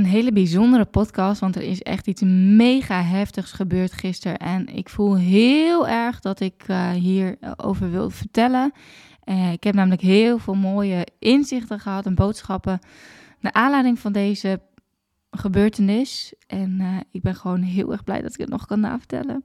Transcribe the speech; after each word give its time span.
een 0.00 0.06
hele 0.06 0.32
bijzondere 0.32 0.84
podcast, 0.84 1.40
want 1.40 1.56
er 1.56 1.62
is 1.62 1.82
echt 1.82 2.06
iets 2.06 2.22
mega 2.56 3.02
heftigs 3.02 3.52
gebeurd 3.52 3.92
gisteren. 3.92 4.38
En 4.38 4.66
ik 4.66 4.88
voel 4.88 5.16
heel 5.16 5.88
erg 5.88 6.20
dat 6.20 6.40
ik 6.40 6.64
uh, 6.68 6.90
hierover 6.90 7.90
wil 7.90 8.10
vertellen. 8.10 8.72
Uh, 9.24 9.52
ik 9.52 9.64
heb 9.64 9.74
namelijk 9.74 10.02
heel 10.02 10.38
veel 10.38 10.54
mooie 10.54 11.06
inzichten 11.18 11.80
gehad 11.80 12.06
en 12.06 12.14
boodschappen 12.14 12.78
naar 13.40 13.52
aanleiding 13.52 13.98
van 13.98 14.12
deze 14.12 14.60
gebeurtenis. 15.30 16.34
En 16.46 16.82
ik 17.10 17.22
ben 17.22 17.34
gewoon 17.34 17.62
heel 17.62 17.92
erg 17.92 18.04
blij 18.04 18.22
dat 18.22 18.32
ik 18.32 18.40
het 18.40 18.48
nog 18.48 18.66
kan 18.66 18.80
navertellen. 18.80 19.44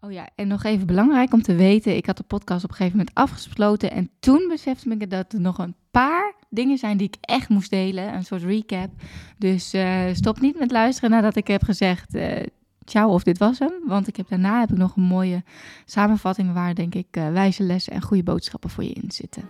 Oh 0.00 0.12
ja, 0.12 0.28
en 0.34 0.48
nog 0.48 0.64
even 0.64 0.86
belangrijk 0.86 1.32
om 1.32 1.42
te 1.42 1.54
weten, 1.54 1.96
ik 1.96 2.06
had 2.06 2.16
de 2.16 2.22
podcast 2.22 2.64
op 2.64 2.70
een 2.70 2.76
gegeven 2.76 2.98
moment 2.98 3.16
afgesloten 3.16 3.90
en 3.90 4.10
toen 4.20 4.46
besefte 4.48 4.90
ik 4.90 5.10
dat 5.10 5.32
er 5.32 5.40
nog 5.40 5.58
een 5.58 5.76
paar 5.90 6.34
dingen 6.54 6.78
zijn 6.78 6.96
die 6.96 7.06
ik 7.06 7.16
echt 7.20 7.48
moest 7.48 7.70
delen, 7.70 8.14
een 8.14 8.24
soort 8.24 8.42
recap. 8.42 8.90
Dus 9.38 9.74
uh, 9.74 10.00
stop 10.12 10.40
niet 10.40 10.58
met 10.58 10.70
luisteren 10.70 11.10
nadat 11.10 11.36
ik 11.36 11.46
heb 11.46 11.62
gezegd, 11.62 12.14
uh, 12.14 12.36
ciao 12.84 13.12
of 13.12 13.22
dit 13.22 13.38
was 13.38 13.58
hem, 13.58 13.72
want 13.86 14.08
ik 14.08 14.16
heb, 14.16 14.28
daarna 14.28 14.60
heb 14.60 14.70
ik 14.70 14.76
nog 14.76 14.96
een 14.96 15.02
mooie 15.02 15.42
samenvatting 15.84 16.52
waar 16.52 16.74
denk 16.74 16.94
ik 16.94 17.16
uh, 17.16 17.32
wijze 17.32 17.62
lessen 17.62 17.92
en 17.92 18.02
goede 18.02 18.22
boodschappen 18.22 18.70
voor 18.70 18.84
je 18.84 18.92
in 18.92 19.10
zitten. 19.10 19.42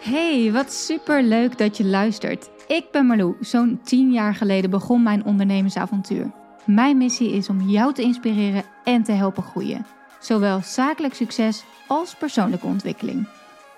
Hey, 0.00 0.52
wat 0.52 0.72
super 0.72 1.22
leuk 1.22 1.58
dat 1.58 1.76
je 1.76 1.84
luistert. 1.84 2.50
Ik 2.66 2.84
ben 2.92 3.06
Marlou. 3.06 3.36
Zo'n 3.40 3.80
tien 3.82 4.12
jaar 4.12 4.34
geleden 4.34 4.70
begon 4.70 5.02
mijn 5.02 5.24
ondernemersavontuur. 5.24 6.30
Mijn 6.64 6.96
missie 6.96 7.32
is 7.32 7.48
om 7.48 7.60
jou 7.60 7.94
te 7.94 8.02
inspireren 8.02 8.64
en 8.84 9.02
te 9.02 9.12
helpen 9.12 9.42
groeien. 9.42 9.86
Zowel 10.20 10.60
zakelijk 10.62 11.14
succes 11.14 11.64
als 11.86 12.14
persoonlijke 12.14 12.66
ontwikkeling. 12.66 13.26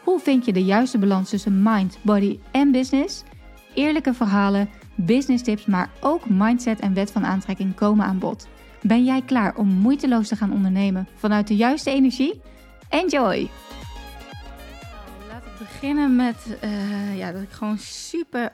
Hoe 0.05 0.21
vind 0.21 0.45
je 0.45 0.53
de 0.53 0.65
juiste 0.65 0.99
balans 0.99 1.31
tussen 1.31 1.63
mind, 1.63 1.99
body 2.03 2.39
en 2.51 2.71
business? 2.71 3.23
Eerlijke 3.75 4.15
verhalen, 4.15 4.69
business 4.95 5.43
tips, 5.43 5.67
maar 5.67 5.91
ook 6.01 6.29
mindset 6.29 6.81
en 6.81 6.95
wet 6.95 7.11
van 7.11 7.25
aantrekking 7.25 7.75
komen 7.75 8.07
aan 8.07 8.19
bod. 8.19 8.49
Ben 8.83 9.05
jij 9.05 9.23
klaar 9.23 9.57
om 9.57 9.69
moeiteloos 9.69 10.29
te 10.29 10.37
gaan 10.37 10.53
ondernemen 10.53 11.09
vanuit 11.15 11.49
de 11.49 11.57
juiste 11.57 11.91
energie? 11.91 12.41
Enjoy! 12.89 13.51
Laat 15.29 15.45
ik 15.45 15.59
beginnen 15.59 16.17
met 16.17 16.57
uh, 16.65 17.19
ja, 17.19 17.33
dat 17.33 17.43
ik 17.43 17.51
gewoon 17.51 17.79
super 17.79 18.53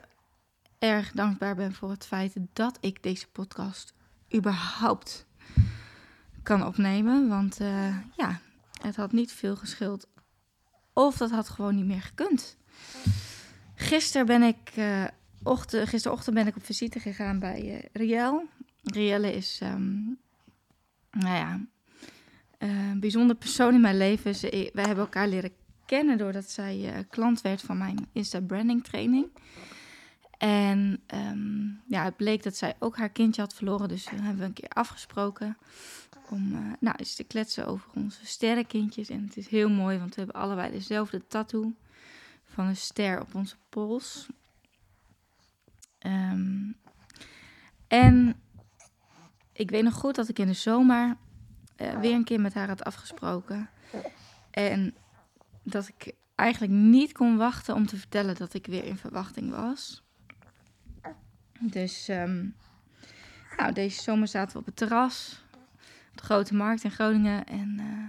erg 0.79 1.12
dankbaar 1.12 1.55
ben 1.55 1.73
voor 1.73 1.91
het 1.91 2.07
feit 2.07 2.37
dat 2.53 2.79
ik 2.81 3.03
deze 3.03 3.29
podcast 3.29 3.95
überhaupt 4.35 5.27
kan 6.42 6.67
opnemen. 6.67 7.29
Want 7.29 7.61
uh, 7.61 7.97
ja, 8.17 8.39
het 8.83 8.97
had 8.97 9.12
niet 9.12 9.33
veel 9.33 9.57
geschild. 9.57 10.09
Of 11.01 11.17
dat 11.17 11.31
had 11.31 11.48
gewoon 11.48 11.75
niet 11.75 11.87
meer 11.87 12.03
gekund. 12.03 12.56
Gisteren 13.75 14.27
ben 14.27 14.43
ik, 14.43 14.73
uh, 14.79 15.05
ochtend, 15.42 15.89
gisterochtend 15.89 16.34
ben 16.34 16.47
ik 16.47 16.57
op 16.57 16.65
visite 16.65 17.01
gegaan 17.01 17.39
bij 17.39 17.62
uh, 17.65 17.79
Riel. 17.92 18.48
Rielle 18.83 19.33
is, 19.33 19.61
um, 19.62 20.19
nou 21.11 21.34
ja, 21.34 21.61
een 22.59 23.01
bijzonder 23.01 23.37
persoon 23.37 23.75
in 23.75 23.81
mijn 23.81 23.97
leven. 23.97 24.33
Wij 24.51 24.84
hebben 24.84 25.05
elkaar 25.05 25.29
leren 25.29 25.53
kennen 25.87 26.19
doordat 26.19 26.51
zij 26.51 27.07
klant 27.11 27.41
werd 27.41 27.61
van 27.61 27.79
mijn 27.79 28.07
Insta 28.12 28.41
Branding 28.41 28.85
training. 28.85 29.27
En 30.41 31.02
um, 31.14 31.80
ja, 31.86 32.05
het 32.05 32.16
bleek 32.16 32.42
dat 32.42 32.56
zij 32.56 32.74
ook 32.78 32.96
haar 32.96 33.10
kindje 33.10 33.41
had 33.41 33.55
verloren. 33.55 33.88
Dus 33.88 34.05
toen 34.05 34.20
hebben 34.20 34.38
we 34.38 34.44
een 34.44 34.52
keer 34.52 34.69
afgesproken 34.69 35.56
om 36.28 36.52
uh, 36.52 36.72
nou, 36.80 36.96
eens 36.96 37.14
te 37.14 37.24
kletsen 37.24 37.66
over 37.66 37.91
onze 37.94 38.27
sterrenkindjes. 38.27 39.08
En 39.08 39.24
het 39.24 39.36
is 39.36 39.48
heel 39.48 39.68
mooi, 39.68 39.98
want 39.98 40.14
we 40.14 40.22
hebben 40.22 40.42
allebei 40.42 40.70
dezelfde 40.70 41.27
tattoo 41.27 41.74
van 42.44 42.66
een 42.66 42.77
ster 42.77 43.20
op 43.20 43.34
onze 43.34 43.56
pols. 43.68 44.28
Um, 46.06 46.77
en 47.88 48.41
ik 49.52 49.70
weet 49.70 49.84
nog 49.84 49.94
goed 49.94 50.14
dat 50.14 50.28
ik 50.28 50.38
in 50.38 50.46
de 50.46 50.52
zomer 50.52 51.16
uh, 51.77 52.00
weer 52.00 52.14
een 52.14 52.24
keer 52.24 52.41
met 52.41 52.55
haar 52.55 52.68
had 52.68 52.84
afgesproken. 52.84 53.70
En 54.50 54.95
dat 55.62 55.89
ik 55.89 56.14
eigenlijk 56.34 56.73
niet 56.73 57.12
kon 57.12 57.36
wachten 57.36 57.74
om 57.74 57.86
te 57.86 57.96
vertellen 57.96 58.34
dat 58.34 58.55
ik 58.55 58.67
weer 58.67 58.84
in 58.84 58.96
verwachting 58.96 59.50
was. 59.50 60.02
Dus 61.61 62.09
um, 62.09 62.55
nou, 63.57 63.73
deze 63.73 64.03
zomer 64.03 64.29
zaten 64.29 64.53
we 64.53 64.59
op 64.59 64.67
het 64.67 64.77
terras, 64.77 65.45
op 66.11 66.17
de 66.17 66.23
Grote 66.23 66.55
Markt 66.55 66.85
in 66.85 66.91
Groningen. 66.91 67.47
En 67.47 67.77
uh, 67.81 68.05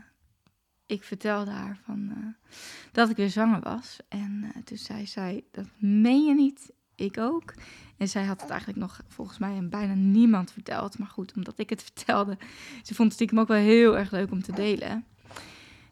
ik 0.85 1.03
vertelde 1.03 1.51
haar 1.51 1.79
van, 1.85 2.13
uh, 2.17 2.53
dat 2.91 3.09
ik 3.09 3.15
weer 3.15 3.29
zwanger 3.29 3.59
was. 3.59 3.97
En 4.07 4.43
uh, 4.43 4.63
toen 4.63 4.77
zei 5.05 5.43
dat 5.51 5.67
meen 5.77 6.25
je 6.25 6.33
niet, 6.33 6.71
ik 6.95 7.17
ook. 7.17 7.53
En 7.97 8.07
zij 8.07 8.23
had 8.23 8.41
het 8.41 8.49
eigenlijk 8.49 8.79
nog 8.79 9.01
volgens 9.07 9.37
mij 9.37 9.55
aan 9.55 9.69
bijna 9.69 9.93
niemand 9.93 10.51
verteld. 10.51 10.97
Maar 10.97 11.07
goed, 11.07 11.33
omdat 11.35 11.59
ik 11.59 11.69
het 11.69 11.83
vertelde, 11.93 12.37
ze 12.83 12.95
vond 12.95 13.07
het 13.07 13.13
stiekem 13.13 13.39
ook 13.39 13.47
wel 13.47 13.57
heel 13.57 13.97
erg 13.97 14.11
leuk 14.11 14.31
om 14.31 14.41
te 14.41 14.51
delen. 14.51 15.05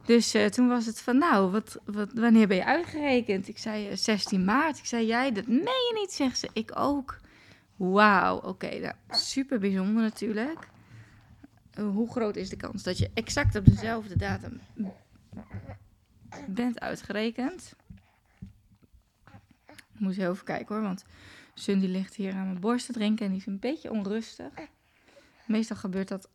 Dus 0.06 0.36
toen 0.50 0.68
was 0.68 0.86
het 0.86 1.02
van, 1.02 1.18
nou, 1.18 1.52
wat, 1.52 1.80
wanneer 2.14 2.48
ben 2.48 2.58
je 2.58 2.66
uitgerekend? 2.66 3.48
Ik 3.48 3.58
zei 3.58 3.90
uh, 3.90 3.96
16 3.96 4.46
maart. 4.46 4.78
Ik 4.78 4.86
zei, 4.86 5.06
jij, 5.06 5.32
dat 5.32 5.48
meen 5.48 5.62
je 5.62 5.98
niet, 6.00 6.12
zegt 6.12 6.40
ze. 6.40 6.50
Ik 6.54 6.72
ook. 6.74 7.20
Wauw, 7.80 8.38
oké, 8.38 8.80
nou, 8.80 8.94
super 9.10 9.60
bijzonder 9.60 10.04
natuurlijk. 10.04 10.68
Hoe 11.76 12.12
groot 12.12 12.36
is 12.36 12.50
de 12.50 12.56
kans 12.56 12.84
dat 12.84 12.98
je 12.98 13.10
exact 13.14 13.56
op 13.56 13.66
dezelfde 13.66 14.18
datum 14.18 14.60
bent 16.48 16.80
uitgerekend? 16.80 17.74
Ik 19.68 20.00
moet 20.00 20.16
heel 20.16 20.32
even 20.32 20.46
kijken 20.46 20.76
hoor, 20.76 20.84
want 20.84 21.06
Sun 21.60 21.80
die 21.80 21.90
ligt 21.90 22.16
hier 22.16 22.34
aan 22.34 22.46
mijn 22.46 22.60
borst 22.60 22.86
te 22.86 22.92
drinken 22.92 23.26
en 23.26 23.32
die 23.32 23.42
is 23.42 23.48
een 23.48 23.60
beetje 23.60 23.92
onrustig. 23.92 24.54
Meestal 25.46 25.78
gebeurt 25.78 26.08
dat 26.08 26.30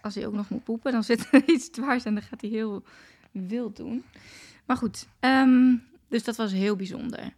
als 0.00 0.14
hij 0.14 0.26
ook 0.26 0.34
nog 0.34 0.48
moet 0.48 0.64
poepen, 0.64 0.92
dan 0.92 1.04
zit 1.04 1.32
er 1.32 1.48
iets 1.54 1.70
dwars 1.70 2.04
en 2.04 2.14
dan 2.14 2.22
gaat 2.22 2.40
hij 2.40 2.50
heel 2.50 2.84
wild 3.30 3.76
doen. 3.76 4.04
Maar 4.66 4.76
goed, 4.76 5.06
um, 5.20 5.82
dus 6.08 6.24
dat 6.24 6.36
was 6.36 6.52
heel 6.52 6.76
bijzonder. 6.76 7.34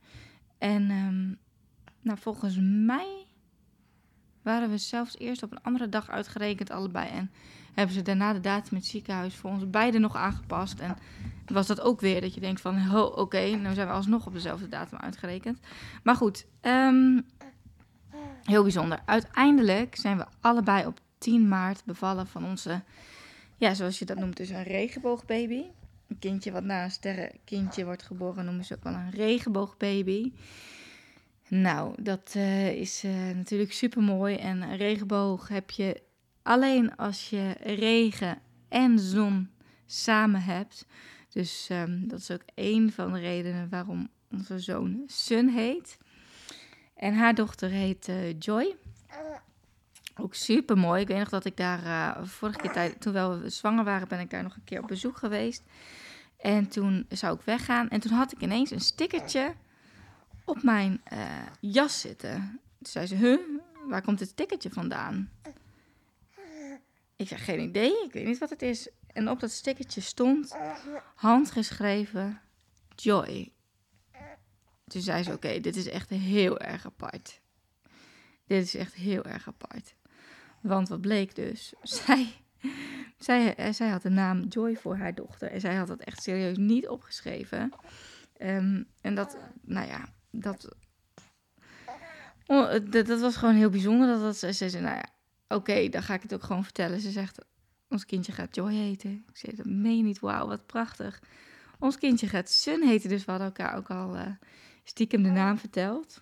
En 0.58 0.90
um, 0.90 1.38
nou, 2.00 2.18
volgens 2.18 2.58
mij 2.60 3.26
waren 4.42 4.70
we 4.70 4.78
zelfs 4.78 5.18
eerst 5.18 5.42
op 5.42 5.52
een 5.52 5.62
andere 5.62 5.88
dag 5.88 6.10
uitgerekend 6.10 6.70
allebei. 6.70 7.08
En 7.08 7.30
hebben 7.74 7.94
ze 7.94 8.02
daarna 8.02 8.32
de 8.32 8.40
datum 8.40 8.68
met 8.70 8.82
het 8.82 8.90
ziekenhuis 8.90 9.34
voor 9.34 9.50
ons 9.50 9.70
beiden 9.70 10.00
nog 10.00 10.16
aangepast. 10.16 10.80
En 10.80 10.96
was 11.46 11.66
dat 11.66 11.80
ook 11.80 12.00
weer 12.00 12.20
dat 12.20 12.34
je 12.34 12.40
denkt 12.40 12.60
van, 12.60 12.76
oh, 12.76 13.04
oké, 13.04 13.20
okay, 13.20 13.52
nou 13.52 13.74
zijn 13.74 13.86
we 13.86 13.92
alsnog 13.92 14.26
op 14.26 14.32
dezelfde 14.32 14.68
datum 14.68 14.98
uitgerekend. 14.98 15.58
Maar 16.02 16.16
goed, 16.16 16.46
um, 16.62 17.26
heel 18.42 18.62
bijzonder. 18.62 19.00
Uiteindelijk 19.04 19.96
zijn 19.96 20.16
we 20.16 20.26
allebei 20.40 20.86
op 20.86 21.00
10 21.18 21.48
maart 21.48 21.84
bevallen 21.84 22.26
van 22.26 22.44
onze, 22.44 22.82
ja, 23.56 23.74
zoals 23.74 23.98
je 23.98 24.04
dat 24.04 24.18
noemt, 24.18 24.36
dus 24.36 24.48
een 24.48 24.62
regenboogbaby. 24.62 25.62
Een 26.08 26.18
kindje 26.18 26.52
wat 26.52 26.64
na 26.64 26.84
een 26.84 26.90
sterrenkindje 26.90 27.84
wordt 27.84 28.02
geboren, 28.02 28.44
noemen 28.44 28.64
ze 28.64 28.74
ook 28.74 28.84
wel 28.84 28.92
een 28.92 29.10
regenboogbaby. 29.10 30.32
Nou, 31.48 32.02
dat 32.02 32.32
uh, 32.36 32.72
is 32.72 33.04
uh, 33.04 33.30
natuurlijk 33.34 33.72
super 33.72 34.02
mooi. 34.02 34.36
En 34.36 34.62
een 34.62 34.76
regenboog 34.76 35.48
heb 35.48 35.70
je 35.70 36.02
alleen 36.42 36.96
als 36.96 37.30
je 37.30 37.56
regen 37.62 38.38
en 38.68 38.98
zon 38.98 39.50
samen 39.86 40.42
hebt. 40.42 40.86
Dus 41.28 41.68
um, 41.72 42.08
dat 42.08 42.18
is 42.18 42.30
ook 42.30 42.42
een 42.54 42.92
van 42.92 43.12
de 43.12 43.18
redenen 43.18 43.68
waarom 43.68 44.08
onze 44.30 44.58
zoon 44.58 45.02
Sun 45.06 45.48
heet. 45.48 45.98
En 46.96 47.14
haar 47.14 47.34
dochter 47.34 47.68
heet 47.68 48.08
uh, 48.08 48.38
Joy. 48.38 48.76
Ook 50.16 50.34
super 50.34 50.78
mooi. 50.78 51.00
Ik 51.00 51.08
weet 51.08 51.18
nog 51.18 51.28
dat 51.28 51.44
ik 51.44 51.56
daar 51.56 52.26
vorige 52.26 52.58
keer, 52.58 52.72
tijd, 52.72 53.00
toen 53.00 53.12
we 53.12 53.48
zwanger 53.48 53.84
waren, 53.84 54.08
ben 54.08 54.20
ik 54.20 54.30
daar 54.30 54.42
nog 54.42 54.54
een 54.54 54.64
keer 54.64 54.82
op 54.82 54.88
bezoek 54.88 55.16
geweest. 55.16 55.62
En 56.38 56.68
toen 56.68 57.06
zou 57.08 57.34
ik 57.34 57.42
weggaan. 57.44 57.88
En 57.88 58.00
toen 58.00 58.12
had 58.12 58.32
ik 58.32 58.40
ineens 58.40 58.70
een 58.70 58.80
stickertje 58.80 59.54
op 60.44 60.62
mijn 60.62 61.00
uh, 61.12 61.46
jas 61.60 62.00
zitten. 62.00 62.60
Toen 62.78 62.92
zei 62.92 63.06
ze, 63.06 63.14
huh, 63.14 63.38
waar 63.88 64.02
komt 64.02 64.18
dit 64.18 64.36
ticketje 64.36 64.70
vandaan? 64.70 65.30
Ik 67.16 67.28
zei, 67.28 67.40
geen 67.40 67.60
idee, 67.60 68.04
ik 68.04 68.12
weet 68.12 68.26
niet 68.26 68.38
wat 68.38 68.50
het 68.50 68.62
is. 68.62 68.88
En 69.06 69.28
op 69.28 69.40
dat 69.40 69.50
stickertje 69.50 70.00
stond, 70.00 70.56
handgeschreven, 71.14 72.40
Joy. 72.94 73.52
Toen 74.86 75.02
zei 75.02 75.22
ze, 75.22 75.32
oké, 75.32 75.60
dit 75.60 75.76
is 75.76 75.88
echt 75.88 76.08
heel 76.08 76.58
erg 76.58 76.86
apart. 76.86 77.40
Dit 78.46 78.64
is 78.64 78.74
echt 78.74 78.94
heel 78.94 79.24
erg 79.24 79.48
apart. 79.48 79.94
Want 80.60 80.88
wat 80.88 81.00
bleek 81.00 81.34
dus? 81.34 81.72
Zij, 81.82 82.32
zij, 83.18 83.54
eh, 83.54 83.72
zij 83.72 83.88
had 83.88 84.02
de 84.02 84.10
naam 84.10 84.42
Joy 84.42 84.76
voor 84.76 84.96
haar 84.96 85.14
dochter. 85.14 85.50
En 85.50 85.60
zij 85.60 85.74
had 85.74 85.86
dat 85.86 86.00
echt 86.00 86.22
serieus 86.22 86.56
niet 86.56 86.88
opgeschreven. 86.88 87.72
Um, 88.38 88.86
en 89.00 89.14
dat, 89.14 89.36
nou 89.60 89.86
ja, 89.86 90.08
dat, 90.32 90.76
oh, 92.46 92.70
dat, 92.90 93.06
dat, 93.06 93.20
was 93.20 93.36
gewoon 93.36 93.54
heel 93.54 93.70
bijzonder. 93.70 94.06
Dat, 94.06 94.20
dat 94.20 94.36
ze, 94.36 94.52
ze 94.52 94.70
zei, 94.70 94.82
nou 94.82 94.96
ja, 94.96 95.08
oké, 95.56 95.88
dan 95.88 96.02
ga 96.02 96.14
ik 96.14 96.22
het 96.22 96.34
ook 96.34 96.42
gewoon 96.42 96.64
vertellen. 96.64 97.00
Ze 97.00 97.10
zegt, 97.10 97.44
ons 97.88 98.06
kindje 98.06 98.32
gaat 98.32 98.54
Joy 98.54 98.72
heten. 98.72 99.24
Ik 99.28 99.36
zei, 99.36 99.56
dat 99.56 99.66
meen 99.66 99.96
je 99.96 100.02
niet, 100.02 100.20
wauw, 100.20 100.46
wat 100.46 100.66
prachtig. 100.66 101.22
Ons 101.78 101.98
kindje 101.98 102.28
gaat 102.28 102.50
Sun 102.50 102.82
heten, 102.82 103.08
dus 103.08 103.24
we 103.24 103.30
hadden 103.30 103.48
elkaar 103.48 103.76
ook 103.76 103.90
al 103.90 104.16
uh, 104.16 104.26
stiekem 104.84 105.22
de 105.22 105.30
naam 105.30 105.58
verteld. 105.58 106.20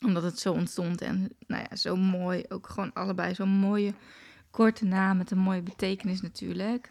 Omdat 0.00 0.22
het 0.22 0.38
zo 0.38 0.52
ontstond 0.52 1.00
en 1.00 1.36
nou 1.46 1.66
ja, 1.70 1.76
zo 1.76 1.96
mooi. 1.96 2.44
Ook 2.48 2.68
gewoon 2.68 2.92
allebei 2.92 3.34
zo'n 3.34 3.48
mooie 3.48 3.94
korte 4.50 4.84
naam 4.84 5.16
met 5.16 5.30
een 5.30 5.38
mooie 5.38 5.62
betekenis 5.62 6.20
natuurlijk. 6.20 6.90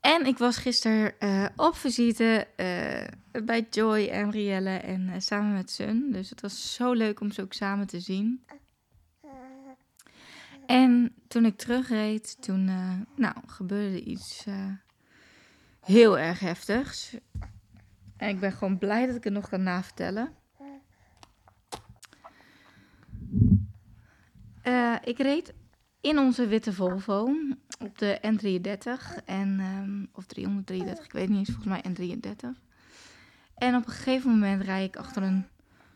En 0.00 0.26
ik 0.26 0.38
was 0.38 0.56
gisteren 0.56 1.14
uh, 1.18 1.46
op 1.56 1.76
visite 1.76 2.46
uh, 2.56 3.44
bij 3.44 3.66
Joy 3.70 4.06
en 4.06 4.30
Rielle 4.30 4.76
en 4.76 5.08
uh, 5.08 5.14
samen 5.18 5.52
met 5.52 5.70
Sun. 5.70 6.12
Dus 6.12 6.30
het 6.30 6.40
was 6.40 6.74
zo 6.74 6.92
leuk 6.92 7.20
om 7.20 7.30
ze 7.30 7.42
ook 7.42 7.52
samen 7.52 7.86
te 7.86 8.00
zien. 8.00 8.44
En 10.66 11.14
toen 11.28 11.44
ik 11.44 11.56
terugreed, 11.56 12.42
toen 12.42 12.64
nou, 13.16 13.34
gebeurde 13.46 14.02
iets 14.02 14.44
heel 15.80 16.18
erg 16.18 16.40
heftigs. 16.40 17.16
En 18.16 18.28
ik 18.28 18.40
ben 18.40 18.52
gewoon 18.52 18.78
blij 18.78 19.06
dat 19.06 19.16
ik 19.16 19.24
het 19.24 19.32
nog 19.32 19.48
kan 19.48 19.62
navertellen. 19.62 20.34
ik 25.04 25.18
reed 25.18 25.54
in 26.00 26.18
onze 26.18 26.46
witte 26.46 26.72
Volvo 26.72 27.36
op 27.78 27.98
de 27.98 28.18
N33 28.22 29.24
en, 29.24 29.60
um, 29.60 30.08
of 30.12 30.26
333, 30.26 31.04
ik 31.04 31.12
weet 31.12 31.28
niet 31.28 31.38
eens, 31.38 31.56
volgens 31.56 31.82
mij 31.82 31.92
N33. 31.92 32.60
En 33.54 33.76
op 33.76 33.86
een 33.86 33.92
gegeven 33.92 34.30
moment 34.30 34.62
rijd 34.62 34.88
ik 34.88 34.96
achter 34.96 35.22
een 35.22 35.46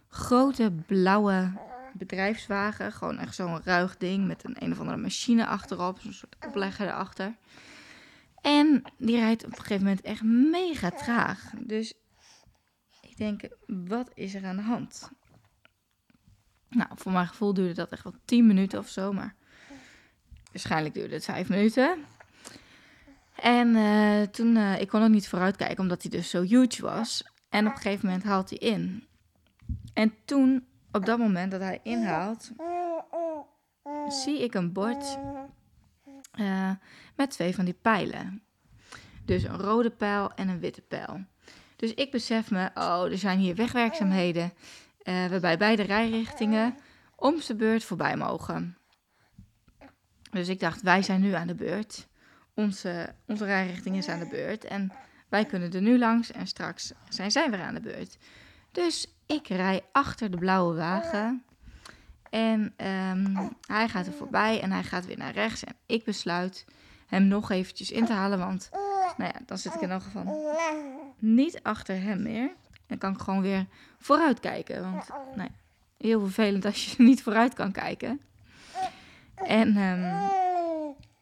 grote 0.08 0.72
blauwe 0.86 1.52
bedrijfswagen. 1.92 2.92
Gewoon 2.92 3.18
echt 3.18 3.34
zo'n 3.34 3.62
ruig 3.62 3.96
ding 3.96 4.26
met 4.26 4.44
een 4.44 4.56
een 4.58 4.72
of 4.72 4.78
andere 4.78 4.96
machine 4.96 5.46
achterop, 5.46 6.00
zo'n 6.00 6.12
soort 6.12 6.36
oplegger 6.46 6.86
erachter. 6.86 7.36
En 8.40 8.82
die 8.96 9.16
rijdt 9.16 9.44
op 9.44 9.50
een 9.50 9.56
gegeven 9.56 9.82
moment 9.82 10.00
echt 10.00 10.22
mega 10.22 10.90
traag. 10.90 11.50
Dus 11.58 11.94
ik 13.00 13.16
denk, 13.16 13.48
wat 13.66 14.10
is 14.14 14.34
er 14.34 14.44
aan 14.44 14.56
de 14.56 14.62
hand? 14.62 15.10
Nou, 16.68 16.88
voor 16.94 17.12
mijn 17.12 17.26
gevoel 17.26 17.54
duurde 17.54 17.74
dat 17.74 17.90
echt 17.90 18.04
wel 18.04 18.14
10 18.24 18.46
minuten 18.46 18.78
of 18.78 18.88
zo, 18.88 19.12
maar 19.12 19.34
Waarschijnlijk 20.54 20.94
duurde 20.94 21.14
het 21.14 21.24
vijf 21.24 21.48
minuten. 21.48 22.04
En 23.34 23.68
uh, 23.68 24.22
toen, 24.22 24.56
uh, 24.56 24.80
ik 24.80 24.88
kon 24.88 25.02
ook 25.02 25.08
niet 25.08 25.28
vooruit 25.28 25.56
kijken, 25.56 25.78
omdat 25.78 26.02
hij 26.02 26.10
dus 26.10 26.30
zo 26.30 26.42
huge 26.42 26.82
was. 26.82 27.24
En 27.48 27.66
op 27.66 27.72
een 27.72 27.80
gegeven 27.80 28.06
moment 28.06 28.24
haalt 28.24 28.50
hij 28.50 28.58
in. 28.58 29.06
En 29.92 30.14
toen, 30.24 30.66
op 30.92 31.06
dat 31.06 31.18
moment 31.18 31.50
dat 31.50 31.60
hij 31.60 31.80
inhaalt, 31.82 32.50
zie 34.08 34.42
ik 34.42 34.54
een 34.54 34.72
bord 34.72 35.18
uh, 36.34 36.70
met 37.16 37.30
twee 37.30 37.54
van 37.54 37.64
die 37.64 37.78
pijlen. 37.82 38.42
Dus 39.24 39.42
een 39.42 39.58
rode 39.58 39.90
pijl 39.90 40.32
en 40.34 40.48
een 40.48 40.60
witte 40.60 40.82
pijl. 40.82 41.24
Dus 41.76 41.94
ik 41.94 42.10
besef 42.10 42.50
me, 42.50 42.70
oh, 42.74 43.04
er 43.04 43.18
zijn 43.18 43.38
hier 43.38 43.54
wegwerkzaamheden. 43.54 44.52
waarbij 45.04 45.58
beide 45.58 45.82
rijrichtingen 45.82 46.76
om 47.16 47.40
zijn 47.40 47.58
beurt 47.58 47.84
voorbij 47.84 48.16
mogen. 48.16 48.76
Dus 50.34 50.48
ik 50.48 50.60
dacht, 50.60 50.82
wij 50.82 51.02
zijn 51.02 51.20
nu 51.20 51.32
aan 51.32 51.46
de 51.46 51.54
beurt. 51.54 52.06
Onze, 52.54 53.14
onze 53.26 53.44
rijrichting 53.44 53.96
is 53.96 54.08
aan 54.08 54.18
de 54.18 54.28
beurt. 54.28 54.64
En 54.64 54.92
wij 55.28 55.44
kunnen 55.44 55.72
er 55.72 55.82
nu 55.82 55.98
langs 55.98 56.32
en 56.32 56.46
straks 56.46 56.92
zijn 57.08 57.30
zij 57.30 57.50
weer 57.50 57.60
aan 57.60 57.74
de 57.74 57.80
beurt. 57.80 58.18
Dus 58.72 59.14
ik 59.26 59.48
rij 59.48 59.82
achter 59.92 60.30
de 60.30 60.36
blauwe 60.36 60.74
wagen. 60.74 61.44
En 62.30 62.72
ehm, 62.76 63.48
hij 63.66 63.88
gaat 63.88 64.06
er 64.06 64.12
voorbij 64.12 64.60
en 64.60 64.72
hij 64.72 64.82
gaat 64.82 65.06
weer 65.06 65.18
naar 65.18 65.32
rechts. 65.32 65.64
En 65.64 65.74
ik 65.86 66.04
besluit 66.04 66.64
hem 67.06 67.26
nog 67.26 67.50
eventjes 67.50 67.90
in 67.90 68.04
te 68.04 68.12
halen. 68.12 68.38
Want 68.38 68.68
nou 69.16 69.30
ja, 69.34 69.40
dan 69.46 69.58
zit 69.58 69.74
ik 69.74 69.80
in 69.80 69.90
elk 69.90 70.02
geval 70.02 70.56
niet 71.18 71.62
achter 71.62 72.02
hem 72.02 72.22
meer. 72.22 72.50
Dan 72.86 72.98
kan 72.98 73.12
ik 73.12 73.20
gewoon 73.20 73.42
weer 73.42 73.66
vooruit 73.98 74.40
kijken. 74.40 74.82
Want 74.82 75.08
nou 75.34 75.48
heel 75.98 76.20
vervelend 76.20 76.64
als 76.64 76.84
je 76.84 77.02
niet 77.02 77.22
vooruit 77.22 77.54
kan 77.54 77.72
kijken. 77.72 78.20
En, 79.46 79.76
um, 79.76 80.28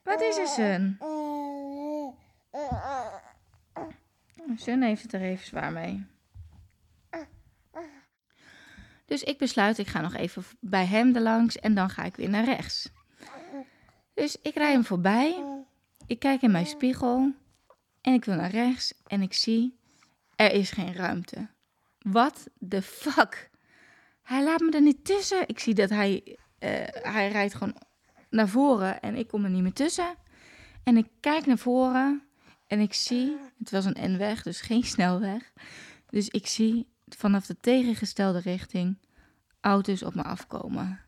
wat 0.02 0.20
is 0.20 0.36
er, 0.36 0.46
Sun? 0.46 0.98
Sun 4.56 4.82
heeft 4.82 5.02
het 5.02 5.12
er 5.12 5.20
even 5.20 5.46
zwaar 5.46 5.72
mee. 5.72 6.06
Dus 9.06 9.22
ik 9.22 9.38
besluit, 9.38 9.78
ik 9.78 9.86
ga 9.86 10.00
nog 10.00 10.14
even 10.14 10.44
bij 10.60 10.86
hem 10.86 11.18
langs 11.18 11.58
en 11.58 11.74
dan 11.74 11.90
ga 11.90 12.04
ik 12.04 12.16
weer 12.16 12.28
naar 12.28 12.44
rechts. 12.44 12.90
Dus 14.14 14.36
ik 14.42 14.54
rij 14.54 14.72
hem 14.72 14.84
voorbij. 14.84 15.44
Ik 16.06 16.18
kijk 16.18 16.42
in 16.42 16.50
mijn 16.50 16.66
spiegel 16.66 17.34
en 18.00 18.12
ik 18.12 18.24
wil 18.24 18.34
naar 18.34 18.50
rechts 18.50 18.94
en 19.06 19.22
ik 19.22 19.32
zie, 19.32 19.78
er 20.36 20.52
is 20.52 20.70
geen 20.70 20.94
ruimte. 20.94 21.48
What 21.98 22.48
the 22.68 22.82
fuck? 22.82 23.50
Hij 24.22 24.44
laat 24.44 24.60
me 24.60 24.70
er 24.70 24.82
niet 24.82 25.04
tussen. 25.04 25.48
Ik 25.48 25.58
zie 25.58 25.74
dat 25.74 25.90
hij, 25.90 26.38
uh, 26.58 26.70
hij 26.88 27.28
rijdt 27.28 27.54
gewoon 27.54 27.76
naar 28.32 28.48
voren 28.48 29.00
en 29.00 29.14
ik 29.14 29.28
kom 29.28 29.44
er 29.44 29.50
niet 29.50 29.62
meer 29.62 29.72
tussen. 29.72 30.14
En 30.84 30.96
ik 30.96 31.06
kijk 31.20 31.46
naar 31.46 31.58
voren 31.58 32.22
en 32.66 32.80
ik 32.80 32.94
zie, 32.94 33.36
het 33.58 33.70
was 33.70 33.84
een 33.84 34.12
N-weg, 34.12 34.42
dus 34.42 34.60
geen 34.60 34.84
snelweg. 34.84 35.52
Dus 36.08 36.28
ik 36.28 36.46
zie 36.46 36.86
vanaf 37.08 37.46
de 37.46 37.56
tegengestelde 37.60 38.38
richting 38.38 38.98
auto's 39.60 40.02
op 40.02 40.14
me 40.14 40.22
afkomen. 40.22 41.00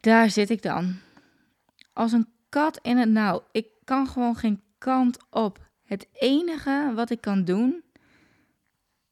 Daar 0.00 0.30
zit 0.30 0.50
ik 0.50 0.62
dan. 0.62 0.96
Als 1.92 2.12
een 2.12 2.28
kat 2.48 2.78
in 2.82 2.96
het 2.96 3.08
nauw. 3.08 3.44
Ik 3.52 3.66
kan 3.84 4.08
gewoon 4.08 4.36
geen 4.36 4.62
kant 4.78 5.18
op. 5.30 5.68
Het 5.84 6.08
enige 6.12 6.92
wat 6.94 7.10
ik 7.10 7.20
kan 7.20 7.44
doen 7.44 7.82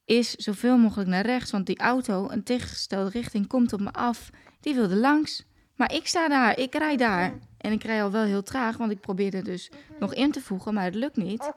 is 0.04 0.30
zoveel 0.30 0.78
mogelijk 0.78 1.08
naar 1.08 1.26
rechts, 1.26 1.50
want 1.50 1.66
die 1.66 1.78
auto, 1.78 2.30
een 2.30 2.42
tegengestelde 2.42 3.10
richting, 3.10 3.46
komt 3.46 3.72
op 3.72 3.80
me 3.80 3.92
af. 3.92 4.30
Die 4.60 4.74
wilde 4.74 4.96
langs. 4.96 5.44
Maar 5.74 5.92
ik 5.92 6.06
sta 6.06 6.28
daar, 6.28 6.58
ik 6.58 6.74
rij 6.74 6.96
daar. 6.96 7.38
En 7.58 7.72
ik 7.72 7.82
rij 7.82 8.02
al 8.02 8.10
wel 8.10 8.24
heel 8.24 8.42
traag, 8.42 8.76
want 8.76 8.90
ik 8.90 9.00
probeerde 9.00 9.42
dus 9.42 9.70
nog 9.98 10.14
in 10.14 10.32
te 10.32 10.40
voegen, 10.40 10.74
maar 10.74 10.84
het 10.84 10.94
lukt 10.94 11.16
niet. 11.16 11.52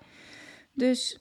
Dus 0.74 1.20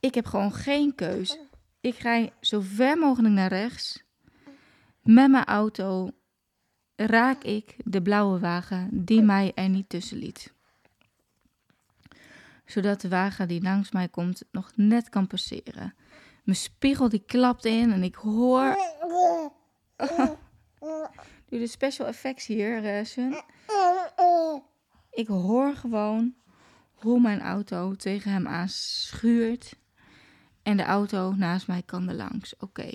ik 0.00 0.14
heb 0.14 0.26
gewoon 0.26 0.52
geen 0.52 0.94
keus. 0.94 1.38
Ik 1.80 1.98
rij 1.98 2.32
zo 2.40 2.60
ver 2.60 2.98
mogelijk 2.98 3.34
naar 3.34 3.48
rechts. 3.48 4.04
Met 5.02 5.30
mijn 5.30 5.44
auto 5.44 6.10
raak 6.96 7.42
ik 7.42 7.76
de 7.84 8.02
blauwe 8.02 8.38
wagen 8.38 8.88
die 8.92 9.22
mij 9.22 9.52
er 9.54 9.68
niet 9.68 9.88
tussen 9.88 10.18
liet. 10.18 10.52
Zodat 12.64 13.00
de 13.00 13.08
wagen 13.08 13.48
die 13.48 13.62
langs 13.62 13.90
mij 13.90 14.08
komt 14.08 14.42
nog 14.50 14.72
net 14.74 15.08
kan 15.08 15.26
passeren. 15.26 15.94
Mijn 16.44 16.56
spiegel 16.56 17.08
die 17.08 17.24
klapt 17.26 17.64
in 17.64 17.92
en 17.92 18.02
ik 18.02 18.14
hoor... 18.14 18.76
De 21.50 21.66
special 21.66 22.06
effects 22.06 22.46
hier, 22.46 22.84
uh. 22.84 24.56
Ik 25.10 25.26
hoor 25.26 25.74
gewoon 25.74 26.34
hoe 26.92 27.20
mijn 27.20 27.40
auto 27.40 27.94
tegen 27.94 28.32
hem 28.32 28.46
aan 28.46 28.68
schuurt. 28.68 29.76
En 30.62 30.76
de 30.76 30.82
auto 30.82 31.32
naast 31.32 31.66
mij 31.66 31.82
kan 31.82 32.08
er 32.08 32.14
langs. 32.14 32.56
Oké. 32.56 32.90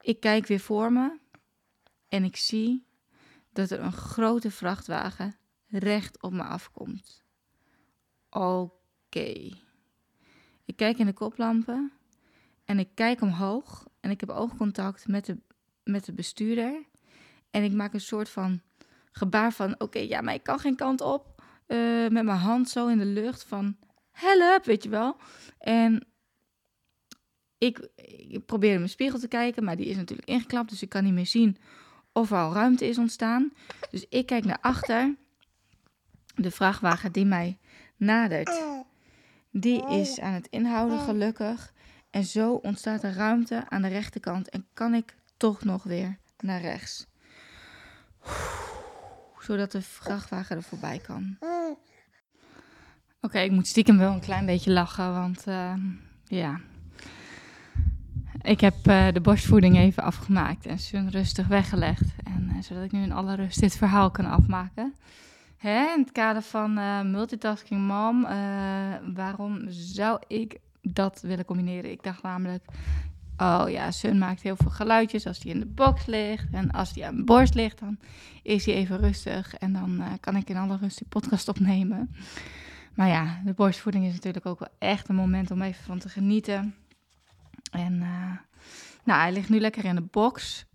Ik 0.00 0.20
kijk 0.20 0.46
weer 0.46 0.60
voor 0.60 0.92
me. 0.92 1.18
En 2.08 2.24
ik 2.24 2.36
zie 2.36 2.86
dat 3.52 3.70
er 3.70 3.80
een 3.80 3.92
grote 3.92 4.50
vrachtwagen 4.50 5.36
recht 5.68 6.22
op 6.22 6.32
me 6.32 6.42
afkomt. 6.42 7.22
Oké. 8.30 9.50
Ik 10.64 10.76
kijk 10.76 10.98
in 10.98 11.06
de 11.06 11.12
koplampen 11.12 11.92
en 12.64 12.78
ik 12.78 12.88
kijk 12.94 13.20
omhoog 13.20 13.86
en 14.00 14.10
ik 14.10 14.20
heb 14.20 14.30
oogcontact 14.30 15.08
met 15.08 15.24
de 15.24 15.38
met 15.84 16.04
de 16.04 16.12
bestuurder. 16.12 16.82
En 17.50 17.64
ik 17.64 17.72
maak 17.72 17.92
een 17.94 18.00
soort 18.00 18.28
van 18.28 18.60
gebaar 19.12 19.52
van: 19.52 19.80
oké, 19.80 19.98
ja, 19.98 20.20
maar 20.20 20.34
ik 20.34 20.42
kan 20.42 20.58
geen 20.58 20.76
kant 20.76 21.00
op. 21.00 21.42
Uh, 21.66 22.08
met 22.08 22.24
mijn 22.24 22.38
hand 22.38 22.68
zo 22.68 22.86
in 22.86 22.98
de 22.98 23.04
lucht 23.04 23.44
van: 23.44 23.76
help, 24.10 24.64
weet 24.64 24.82
je 24.82 24.88
wel. 24.88 25.16
En 25.58 26.06
ik, 27.58 27.88
ik 28.28 28.46
probeer 28.46 28.72
in 28.72 28.78
mijn 28.78 28.88
spiegel 28.88 29.18
te 29.18 29.28
kijken, 29.28 29.64
maar 29.64 29.76
die 29.76 29.86
is 29.86 29.96
natuurlijk 29.96 30.28
ingeklapt. 30.28 30.70
Dus 30.70 30.82
ik 30.82 30.88
kan 30.88 31.04
niet 31.04 31.12
meer 31.12 31.26
zien 31.26 31.56
of 32.14 32.30
er 32.30 32.36
al 32.36 32.52
ruimte 32.52 32.86
is 32.86 32.98
ontstaan. 32.98 33.52
Dus 33.90 34.06
ik 34.08 34.26
kijk 34.26 34.44
naar 34.44 34.58
achter. 34.60 35.14
De 36.34 36.50
vrachtwagen 36.50 37.12
die 37.12 37.24
mij 37.24 37.58
nadert, 37.96 38.62
die 39.50 39.88
is 39.88 40.20
aan 40.20 40.32
het 40.32 40.46
inhouden 40.50 40.98
gelukkig. 40.98 41.72
En 42.10 42.24
zo 42.24 42.52
ontstaat 42.52 43.02
er 43.02 43.12
ruimte 43.12 43.64
aan 43.68 43.82
de 43.82 43.88
rechterkant 43.88 44.48
en 44.48 44.66
kan 44.72 44.94
ik 44.94 45.14
toch 45.36 45.64
nog 45.64 45.82
weer 45.82 46.18
naar 46.38 46.60
rechts. 46.60 47.06
Zodat 49.38 49.72
de 49.72 49.82
vrachtwagen 49.82 50.56
er 50.56 50.62
voorbij 50.62 50.98
kan. 50.98 51.38
Oké, 53.20 53.38
ik 53.38 53.50
moet 53.50 53.66
stiekem 53.66 53.98
wel 53.98 54.12
een 54.12 54.20
klein 54.20 54.46
beetje 54.46 54.70
lachen, 54.70 55.12
want 55.12 55.46
uh, 55.46 55.74
ja. 56.24 56.60
Ik 58.42 58.60
heb 58.60 58.74
uh, 58.86 59.08
de 59.12 59.20
borstvoeding 59.20 59.76
even 59.76 60.02
afgemaakt 60.02 60.66
en 60.66 60.78
Sun 60.78 61.10
rustig 61.10 61.46
weggelegd. 61.46 62.14
En 62.24 62.50
uh, 62.54 62.62
zodat 62.62 62.84
ik 62.84 62.92
nu 62.92 63.02
in 63.02 63.12
alle 63.12 63.34
rust 63.34 63.60
dit 63.60 63.76
verhaal 63.76 64.10
kan 64.10 64.26
afmaken. 64.26 64.94
Hè, 65.56 65.92
in 65.94 66.00
het 66.00 66.12
kader 66.12 66.42
van 66.42 66.74
multitasking 67.10 67.86
mom, 67.86 68.22
waarom 69.14 69.64
zou 69.68 70.22
ik 70.26 70.58
dat 70.82 71.20
willen 71.20 71.44
combineren? 71.44 71.90
Ik 71.90 72.02
dacht 72.02 72.22
namelijk, 72.22 72.64
oh 73.36 73.64
ja, 73.68 73.90
Sun 73.90 74.18
maakt 74.18 74.42
heel 74.42 74.56
veel 74.56 74.70
geluidjes 74.70 75.26
als 75.26 75.42
hij 75.42 75.52
in 75.52 75.60
de 75.60 75.66
box 75.66 76.06
ligt. 76.06 76.46
En 76.52 76.70
als 76.70 76.94
hij 76.94 77.04
aan 77.04 77.14
mijn 77.14 77.26
borst 77.26 77.54
ligt, 77.54 77.78
dan 77.78 77.98
is 78.42 78.66
hij 78.66 78.74
even 78.74 78.98
rustig. 78.98 79.54
En 79.54 79.72
dan 79.72 80.00
uh, 80.00 80.06
kan 80.20 80.36
ik 80.36 80.48
in 80.50 80.56
alle 80.56 80.76
rust 80.76 80.98
die 80.98 81.08
podcast 81.08 81.48
opnemen. 81.48 82.14
Maar 82.94 83.08
ja, 83.08 83.40
de 83.44 83.52
borstvoeding 83.52 84.06
is 84.06 84.12
natuurlijk 84.12 84.46
ook 84.46 84.58
wel 84.58 84.68
echt 84.78 85.08
een 85.08 85.14
moment 85.14 85.50
om 85.50 85.62
even 85.62 85.84
van 85.84 85.98
te 85.98 86.08
genieten. 86.08 86.74
En 87.70 87.92
uh, 87.92 88.32
nou, 89.04 89.20
hij 89.20 89.32
ligt 89.32 89.48
nu 89.48 89.60
lekker 89.60 89.84
in 89.84 89.94
de 89.94 90.06
box. 90.10 90.66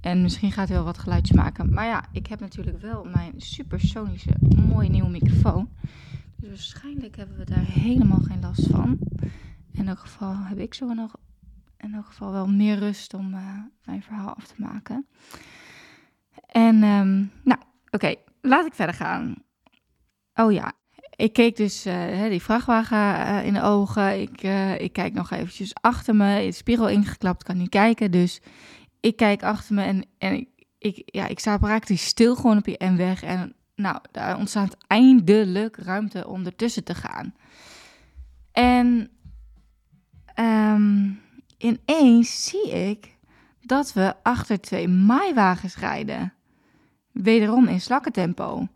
En 0.00 0.22
misschien 0.22 0.52
gaat 0.52 0.68
hij 0.68 0.76
wel 0.76 0.86
wat 0.86 0.98
geluidjes 0.98 1.36
maken. 1.36 1.72
Maar 1.72 1.86
ja, 1.86 2.04
ik 2.12 2.26
heb 2.26 2.40
natuurlijk 2.40 2.80
wel 2.80 3.04
mijn 3.04 3.32
supersonische 3.36 4.36
mooie 4.68 4.88
nieuwe 4.88 5.10
microfoon. 5.10 5.68
Dus 6.36 6.48
waarschijnlijk 6.48 7.16
hebben 7.16 7.36
we 7.36 7.44
daar 7.44 7.64
helemaal 7.64 8.20
geen 8.20 8.40
last 8.40 8.66
van. 8.66 8.98
In 9.72 9.88
elk 9.88 9.98
geval 9.98 10.36
heb 10.36 10.58
ik 10.58 10.74
zo 10.74 10.92
nog 10.92 11.16
in 11.78 11.94
elk 11.94 12.06
geval 12.06 12.32
wel 12.32 12.48
meer 12.48 12.78
rust 12.78 13.14
om 13.14 13.34
uh, 13.34 13.62
mijn 13.84 14.02
verhaal 14.02 14.34
af 14.34 14.46
te 14.46 14.54
maken. 14.56 15.06
En 16.46 16.82
um, 16.82 17.30
nou, 17.44 17.60
oké, 17.90 18.14
laat 18.40 18.66
ik 18.66 18.74
verder 18.74 18.94
gaan. 18.94 19.34
Oh 20.34 20.52
ja, 20.52 20.72
ik 21.16 21.32
keek 21.32 21.56
dus 21.56 21.86
uh, 21.86 22.28
die 22.28 22.42
vrachtwagen 22.42 22.98
uh, 22.98 23.46
in 23.46 23.52
de 23.52 23.62
ogen. 23.62 24.20
Ik, 24.20 24.42
ik 24.80 24.92
kijk 24.92 25.12
nog 25.12 25.30
eventjes 25.30 25.74
achter 25.74 26.16
me. 26.16 26.44
De 26.44 26.52
spiegel 26.52 26.88
ingeklapt, 26.88 27.42
kan 27.42 27.56
niet 27.56 27.68
kijken. 27.68 28.10
Dus 28.10 28.40
ik 29.00 29.16
kijk 29.16 29.42
achter 29.42 29.74
me 29.74 29.82
en, 29.82 30.06
en 30.18 30.46
ik, 30.78 31.02
ja, 31.04 31.26
ik 31.26 31.38
sta 31.38 31.58
praktisch 31.58 32.04
stil 32.04 32.36
gewoon 32.36 32.58
op 32.58 32.66
je 32.66 32.84
N-weg. 32.84 33.22
En 33.22 33.54
nou, 33.74 33.98
daar 34.10 34.38
ontstaat 34.38 34.76
eindelijk 34.86 35.76
ruimte 35.76 36.28
om 36.28 36.46
ertussen 36.46 36.84
te 36.84 36.94
gaan. 36.94 37.34
En 38.52 39.10
um, 40.34 41.20
ineens 41.58 42.44
zie 42.44 42.70
ik 42.70 43.16
dat 43.60 43.92
we 43.92 44.14
achter 44.22 44.60
twee 44.60 44.88
maaiwagens 44.88 45.76
rijden. 45.76 46.32
Wederom 47.12 47.66
in 47.66 47.80
slakkentempo. 47.80 48.68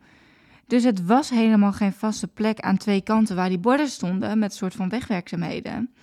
Dus 0.67 0.85
het 0.85 1.05
was 1.05 1.31
helemaal 1.31 1.73
geen 1.73 1.93
vaste 1.93 2.29
plek 2.29 2.61
aan 2.61 2.77
twee 2.77 3.01
kanten 3.01 3.37
waar 3.37 3.49
die 3.49 3.59
borden 3.59 3.89
stonden 3.89 4.39
met 4.39 4.55
soort 4.55 4.75
van 4.75 4.89
wegwerkzaamheden. 4.89 5.95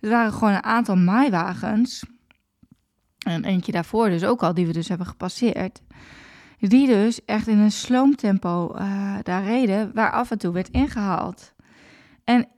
Er 0.00 0.08
waren 0.10 0.32
gewoon 0.32 0.54
een 0.54 0.62
aantal 0.62 0.96
maaiwagens. 0.96 2.04
En 3.18 3.44
eentje 3.44 3.72
daarvoor 3.72 4.08
dus 4.08 4.24
ook 4.24 4.42
al, 4.42 4.54
die 4.54 4.66
we 4.66 4.72
dus 4.72 4.88
hebben 4.88 5.06
gepasseerd. 5.06 5.82
Die 6.58 6.86
dus 6.86 7.24
echt 7.24 7.46
in 7.46 7.58
een 7.58 7.72
sloomtempo 7.72 8.74
uh, 8.74 9.16
daar 9.22 9.44
reden, 9.44 9.90
waar 9.94 10.12
af 10.12 10.30
en 10.30 10.38
toe 10.38 10.52
werd 10.52 10.68
ingehaald. 10.68 11.52
En 12.24 12.48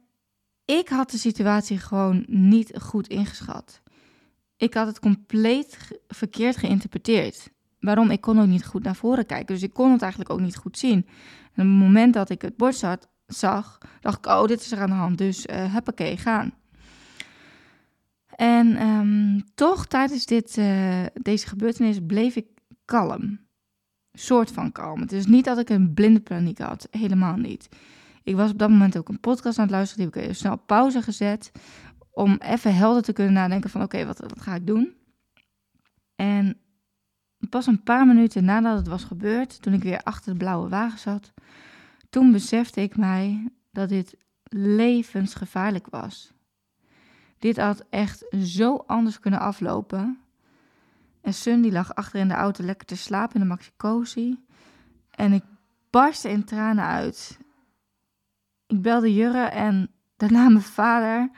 ik 0.64 0.88
had 0.88 1.11
de 1.11 1.18
situatie 1.18 1.78
gewoon 1.78 2.25
niet 2.28 2.78
goed 2.80 3.09
ingeschat. 3.09 3.83
Ik 4.56 4.75
had 4.75 4.87
het 4.87 5.00
compleet 5.00 6.00
verkeerd 6.09 6.56
geïnterpreteerd. 6.56 7.50
Waarom? 7.80 8.11
Ik 8.11 8.21
kon 8.21 8.40
ook 8.40 8.47
niet 8.47 8.66
goed 8.66 8.83
naar 8.83 8.97
voren 8.97 9.26
kijken. 9.26 9.54
Dus 9.54 9.62
ik 9.62 9.73
kon 9.73 9.92
het 9.92 10.02
eigenlijk 10.02 10.33
ook 10.33 10.40
niet 10.40 10.56
goed 10.56 10.78
zien. 10.78 11.06
En 11.52 11.66
op 11.66 11.73
het 11.73 11.83
moment 11.83 12.14
dat 12.14 12.30
ik 12.30 12.42
het 12.42 12.56
bord 12.56 12.76
zat, 12.76 13.09
zag, 13.26 13.78
dacht 14.00 14.18
ik, 14.18 14.26
oh, 14.26 14.47
dit 14.47 14.61
is 14.61 14.73
er 14.73 14.80
aan 14.80 14.88
de 14.88 14.94
hand. 14.94 15.18
Dus 15.18 15.47
uh, 15.47 15.73
huppakee, 15.73 16.16
gaan. 16.16 16.54
En 18.37 18.83
um, 18.87 19.44
toch, 19.54 19.87
tijdens 19.87 20.26
dit, 20.26 20.56
uh, 20.56 21.04
deze 21.23 21.47
gebeurtenis 21.47 21.99
bleef 22.06 22.37
ik 22.37 22.47
kalm. 22.85 23.40
Soort 24.12 24.50
van 24.50 24.73
kalm. 24.73 25.00
Het 25.00 25.12
is 25.12 25.26
niet 25.26 25.44
dat 25.44 25.59
ik 25.59 25.68
een 25.68 25.94
blinde 25.94 26.21
paniek 26.21 26.59
had. 26.59 26.88
Helemaal 26.90 27.37
niet. 27.37 27.68
Ik 28.25 28.37
was 28.37 28.50
op 28.50 28.59
dat 28.59 28.71
moment 28.71 28.99
ook 28.99 29.09
een 29.09 29.21
podcast 29.21 29.59
aan 29.59 29.64
het 29.64 29.75
luisteren. 29.75 30.04
Die 30.04 30.12
heb 30.12 30.23
ik 30.23 30.23
even 30.23 30.40
snel 30.40 30.57
pauze 30.57 31.02
gezet. 31.02 31.52
Om 32.11 32.37
even 32.38 32.75
helder 32.75 33.02
te 33.02 33.12
kunnen 33.12 33.33
nadenken 33.33 33.71
van 33.71 33.83
oké, 33.83 34.07
wat, 34.07 34.25
ga 34.38 34.54
ik 34.54 34.66
doen? 34.66 34.95
En 36.16 36.59
pas 37.49 37.66
een 37.66 37.83
paar 37.83 38.07
minuten 38.07 38.45
nadat 38.45 38.76
het 38.76 38.87
was 38.87 39.04
gebeurd, 39.04 39.62
toen 39.62 39.73
ik 39.73 39.83
weer 39.83 40.02
achter 40.02 40.33
de 40.33 40.38
blauwe 40.38 40.69
wagen 40.69 40.99
zat, 40.99 41.33
toen 42.11 42.33
besefte 42.33 42.81
ik 42.81 42.97
mij 42.97 43.49
dat 43.71 43.88
dit 43.88 44.16
levensgevaarlijk 44.49 45.87
was. 45.90 46.33
Dit 47.38 47.57
had 47.57 47.85
echt 47.90 48.26
zo 48.43 48.76
anders 48.76 49.21
kunnen 49.21 49.40
aflopen. 49.40 50.19
En 51.21 51.35
Sun 51.35 51.62
die 51.62 51.73
lag 51.73 51.95
achter 51.95 52.21
in 52.21 52.28
de 52.28 52.35
auto 52.35 52.64
lekker 52.64 52.87
te 52.87 52.97
slapen 52.97 53.35
in 53.35 53.49
de 53.49 53.59
maxi 53.81 54.38
En 55.11 55.33
ik 55.33 55.43
barstte 55.90 56.31
in 56.31 56.45
tranen 56.45 56.85
uit. 56.85 57.38
Ik 58.75 58.83
belde 58.83 59.14
Jurre 59.14 59.45
en 59.45 59.90
daarna 60.16 60.49
mijn 60.49 60.64
vader 60.64 61.31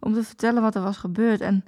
om 0.00 0.14
te 0.14 0.22
vertellen 0.22 0.62
wat 0.62 0.74
er 0.74 0.82
was 0.82 0.96
gebeurd. 0.96 1.40
En 1.40 1.64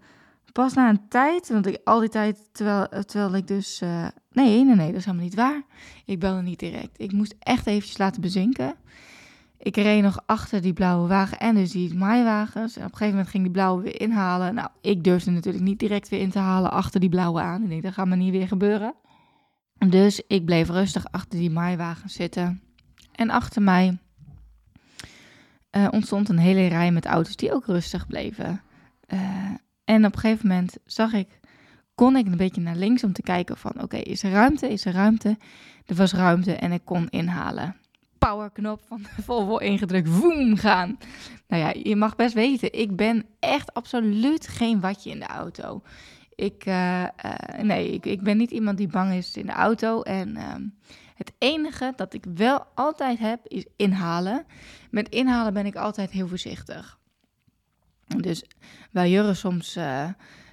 pas 0.52 0.74
na 0.74 0.88
een 0.88 1.08
tijd, 1.08 1.48
want 1.48 1.66
ik 1.66 1.80
al 1.84 2.00
die 2.00 2.08
tijd, 2.08 2.48
terwijl, 2.52 2.88
terwijl 2.88 3.34
ik 3.34 3.46
dus... 3.46 3.80
Uh, 3.82 4.06
nee, 4.30 4.64
nee, 4.64 4.74
nee, 4.74 4.86
dat 4.86 4.96
is 4.96 5.04
helemaal 5.04 5.26
niet 5.26 5.34
waar. 5.34 5.62
Ik 6.04 6.20
belde 6.20 6.42
niet 6.42 6.58
direct. 6.58 7.00
Ik 7.00 7.12
moest 7.12 7.34
echt 7.38 7.66
eventjes 7.66 7.98
laten 7.98 8.20
bezinken. 8.20 8.74
Ik 9.58 9.76
reed 9.76 10.02
nog 10.02 10.22
achter 10.26 10.62
die 10.62 10.72
blauwe 10.72 11.08
wagen 11.08 11.38
en 11.38 11.54
dus 11.54 11.70
die 11.70 11.94
maaiwagens. 11.94 12.76
En 12.76 12.84
op 12.84 12.90
een 12.90 12.96
gegeven 12.96 13.14
moment 13.14 13.28
ging 13.28 13.42
die 13.42 13.52
blauwe 13.52 13.82
weer 13.82 14.00
inhalen. 14.00 14.54
Nou, 14.54 14.68
ik 14.80 15.04
durfde 15.04 15.30
natuurlijk 15.30 15.64
niet 15.64 15.78
direct 15.78 16.08
weer 16.08 16.20
in 16.20 16.30
te 16.30 16.38
halen 16.38 16.70
achter 16.70 17.00
die 17.00 17.08
blauwe 17.08 17.40
aan. 17.40 17.62
Ik 17.62 17.68
denk, 17.68 17.82
dat 17.82 17.92
gaat 17.92 18.06
me 18.06 18.16
niet 18.16 18.32
weer 18.32 18.48
gebeuren. 18.48 18.94
Dus 19.88 20.22
ik 20.26 20.44
bleef 20.44 20.68
rustig 20.68 21.06
achter 21.10 21.38
die 21.38 21.50
maaiwagen 21.50 22.10
zitten. 22.10 22.62
En 23.12 23.30
achter 23.30 23.62
mij 23.62 23.98
uh, 25.76 25.88
ontstond 25.90 26.28
een 26.28 26.38
hele 26.38 26.66
rij 26.66 26.92
met 26.92 27.06
auto's 27.06 27.36
die 27.36 27.52
ook 27.52 27.66
rustig 27.66 28.06
bleven. 28.06 28.60
Uh, 29.08 29.20
en 29.84 30.04
op 30.04 30.14
een 30.14 30.20
gegeven 30.20 30.48
moment 30.48 30.76
zag 30.84 31.12
ik, 31.12 31.40
kon 31.94 32.16
ik 32.16 32.26
een 32.26 32.36
beetje 32.36 32.60
naar 32.60 32.76
links 32.76 33.04
om 33.04 33.12
te 33.12 33.22
kijken 33.22 33.56
van 33.56 33.82
oké, 33.82 33.96
is 33.96 34.22
er 34.22 34.30
ruimte, 34.30 34.68
is 34.68 34.84
er 34.84 34.92
ruimte? 34.92 35.38
Er 35.86 35.94
was 35.94 36.12
ruimte 36.12 36.54
en 36.54 36.72
ik 36.72 36.84
kon 36.84 37.08
inhalen. 37.08 37.76
Powerknop 38.18 38.80
van 38.86 39.02
de 39.02 39.22
Volvo 39.22 39.56
ingedrukt, 39.56 40.08
woem 40.18 40.56
gaan. 40.56 40.98
Nou 41.48 41.62
ja, 41.62 41.74
je 41.82 41.96
mag 41.96 42.16
best 42.16 42.34
weten, 42.34 42.72
ik 42.72 42.96
ben 42.96 43.24
echt 43.40 43.74
absoluut 43.74 44.48
geen 44.48 44.80
watje 44.80 45.10
in 45.10 45.18
de 45.18 45.26
auto. 45.26 45.82
Ik, 46.34 46.66
uh, 46.66 47.04
nee, 47.62 47.92
ik, 47.92 48.06
ik 48.06 48.22
ben 48.22 48.36
niet 48.36 48.50
iemand 48.50 48.78
die 48.78 48.88
bang 48.88 49.12
is 49.12 49.36
in 49.36 49.46
de 49.46 49.52
auto 49.52 50.02
en... 50.02 50.36
Ehm, 50.36 50.62
het 51.16 51.32
enige 51.38 51.92
dat 51.96 52.14
ik 52.14 52.24
wel 52.34 52.66
altijd 52.74 53.18
heb 53.18 53.40
is 53.46 53.66
inhalen. 53.76 54.46
Met 54.90 55.08
inhalen 55.08 55.54
ben 55.54 55.66
ik 55.66 55.76
altijd 55.76 56.10
heel 56.10 56.28
voorzichtig. 56.28 56.98
Dus 58.06 58.44
waar 58.90 59.08
Jurre 59.08 59.34
soms 59.34 59.76
uh, 59.76 60.04
uh, 60.04 60.10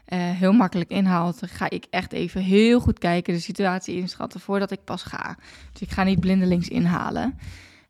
heel 0.07 0.53
makkelijk 0.53 0.89
inhaalt, 0.89 1.41
ga 1.45 1.69
ik 1.69 1.85
echt 1.89 2.13
even 2.13 2.41
heel 2.41 2.79
goed 2.79 2.99
kijken, 2.99 3.33
de 3.33 3.39
situatie 3.39 3.95
inschatten 3.95 4.39
voordat 4.39 4.71
ik 4.71 4.83
pas 4.83 5.03
ga. 5.03 5.37
Dus 5.71 5.81
ik 5.81 5.91
ga 5.91 6.03
niet 6.03 6.19
blindelings 6.19 6.67
inhalen. 6.67 7.37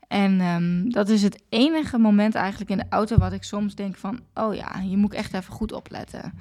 En 0.08 0.42
um, 0.42 0.92
dat 0.92 1.10
is 1.10 1.24
het 1.24 1.44
enige 1.50 1.98
moment 1.98 2.36
eigenlijk 2.36 2.72
in 2.72 2.78
de 2.78 2.86
auto 2.90 3.18
wat 3.18 3.34
ik 3.34 3.44
soms 3.44 3.76
denk 3.76 3.96
van, 3.96 4.20
oh 4.34 4.56
ja, 4.56 4.80
je 4.80 4.98
moet 4.98 5.14
echt 5.14 5.34
even 5.34 5.54
goed 5.54 5.72
opletten. 5.72 6.34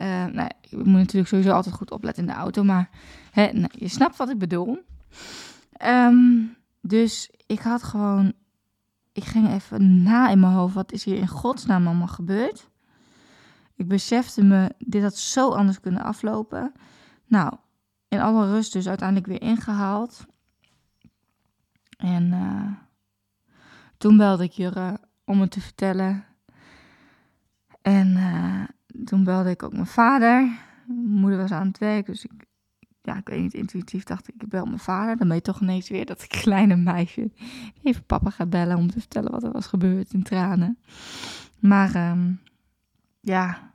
Uh, 0.00 0.06
nou, 0.24 0.50
je 0.60 0.76
moet 0.76 0.86
natuurlijk 0.86 1.28
sowieso 1.28 1.52
altijd 1.52 1.74
goed 1.74 1.90
opletten 1.90 2.22
in 2.22 2.28
de 2.28 2.36
auto, 2.36 2.64
maar 2.64 2.88
hè, 3.30 3.52
nou, 3.52 3.70
je 3.72 3.88
snapt 3.88 4.16
wat 4.16 4.30
ik 4.30 4.38
bedoel. 4.38 4.78
Um, 5.86 6.56
dus 6.80 7.30
ik 7.46 7.60
had 7.60 7.82
gewoon, 7.82 8.32
ik 9.12 9.24
ging 9.24 9.48
even 9.48 10.02
na 10.02 10.28
in 10.28 10.40
mijn 10.40 10.52
hoofd, 10.52 10.74
wat 10.74 10.92
is 10.92 11.04
hier 11.04 11.16
in 11.16 11.28
godsnaam 11.28 11.86
allemaal 11.86 12.06
gebeurd? 12.06 12.70
Ik 13.74 13.88
besefte 13.88 14.44
me, 14.44 14.74
dit 14.78 15.02
had 15.02 15.16
zo 15.16 15.50
anders 15.50 15.80
kunnen 15.80 16.02
aflopen. 16.02 16.72
Nou, 17.26 17.52
in 18.08 18.20
alle 18.20 18.46
rust 18.50 18.72
dus 18.72 18.88
uiteindelijk 18.88 19.26
weer 19.26 19.42
ingehaald. 19.42 20.26
En 21.96 22.32
uh, 22.32 22.72
toen 23.98 24.16
belde 24.16 24.44
ik 24.44 24.52
Jurre 24.52 25.00
om 25.24 25.40
het 25.40 25.50
te 25.50 25.60
vertellen. 25.60 26.24
En 27.82 28.08
uh, 28.08 28.64
toen 29.04 29.24
belde 29.24 29.50
ik 29.50 29.62
ook 29.62 29.72
mijn 29.72 29.86
vader. 29.86 30.40
Mijn 30.86 31.20
moeder 31.20 31.38
was 31.38 31.50
aan 31.50 31.66
het 31.66 31.78
werk, 31.78 32.06
dus 32.06 32.24
ik 32.24 32.47
ja, 33.08 33.16
ik 33.16 33.28
weet 33.28 33.40
niet, 33.40 33.54
intuïtief 33.54 34.04
dacht 34.04 34.28
ik, 34.28 34.34
ik 34.42 34.48
bel 34.48 34.64
mijn 34.64 34.78
vader. 34.78 35.16
Dan 35.16 35.34
je 35.34 35.42
toch 35.42 35.60
ineens 35.60 35.88
weer 35.88 36.06
dat 36.06 36.26
kleine 36.26 36.76
meisje 36.76 37.30
even 37.82 38.04
papa 38.04 38.30
gaat 38.30 38.50
bellen 38.50 38.76
om 38.76 38.90
te 38.90 38.98
vertellen 39.00 39.30
wat 39.30 39.42
er 39.42 39.52
was 39.52 39.66
gebeurd 39.66 40.12
in 40.12 40.22
tranen. 40.22 40.78
Maar 41.58 42.10
um, 42.10 42.40
ja, 43.20 43.72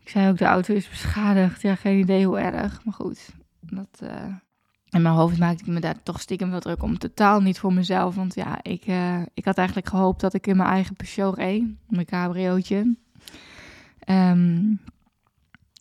ik 0.00 0.08
zei 0.08 0.30
ook, 0.30 0.38
de 0.38 0.44
auto 0.44 0.74
is 0.74 0.88
beschadigd. 0.88 1.62
Ja, 1.62 1.74
geen 1.74 1.98
idee 1.98 2.26
hoe 2.26 2.38
erg, 2.38 2.84
maar 2.84 2.94
goed. 2.94 3.28
Dat, 3.60 4.00
uh, 4.02 4.34
in 4.90 5.02
mijn 5.02 5.14
hoofd 5.14 5.38
maakte 5.38 5.64
ik 5.64 5.70
me 5.70 5.80
daar 5.80 6.02
toch 6.02 6.20
stiekem 6.20 6.50
wel 6.50 6.60
druk 6.60 6.82
om. 6.82 6.98
Totaal 6.98 7.40
niet 7.40 7.58
voor 7.58 7.72
mezelf, 7.72 8.14
want 8.14 8.34
ja, 8.34 8.62
ik, 8.62 8.86
uh, 8.86 9.22
ik 9.34 9.44
had 9.44 9.56
eigenlijk 9.58 9.88
gehoopt 9.88 10.20
dat 10.20 10.34
ik 10.34 10.46
in 10.46 10.56
mijn 10.56 10.68
eigen 10.68 10.96
Peugeot 10.96 11.36
reed, 11.36 11.64
mijn 11.88 12.06
cabriootje. 12.06 12.96
Um, 14.08 14.80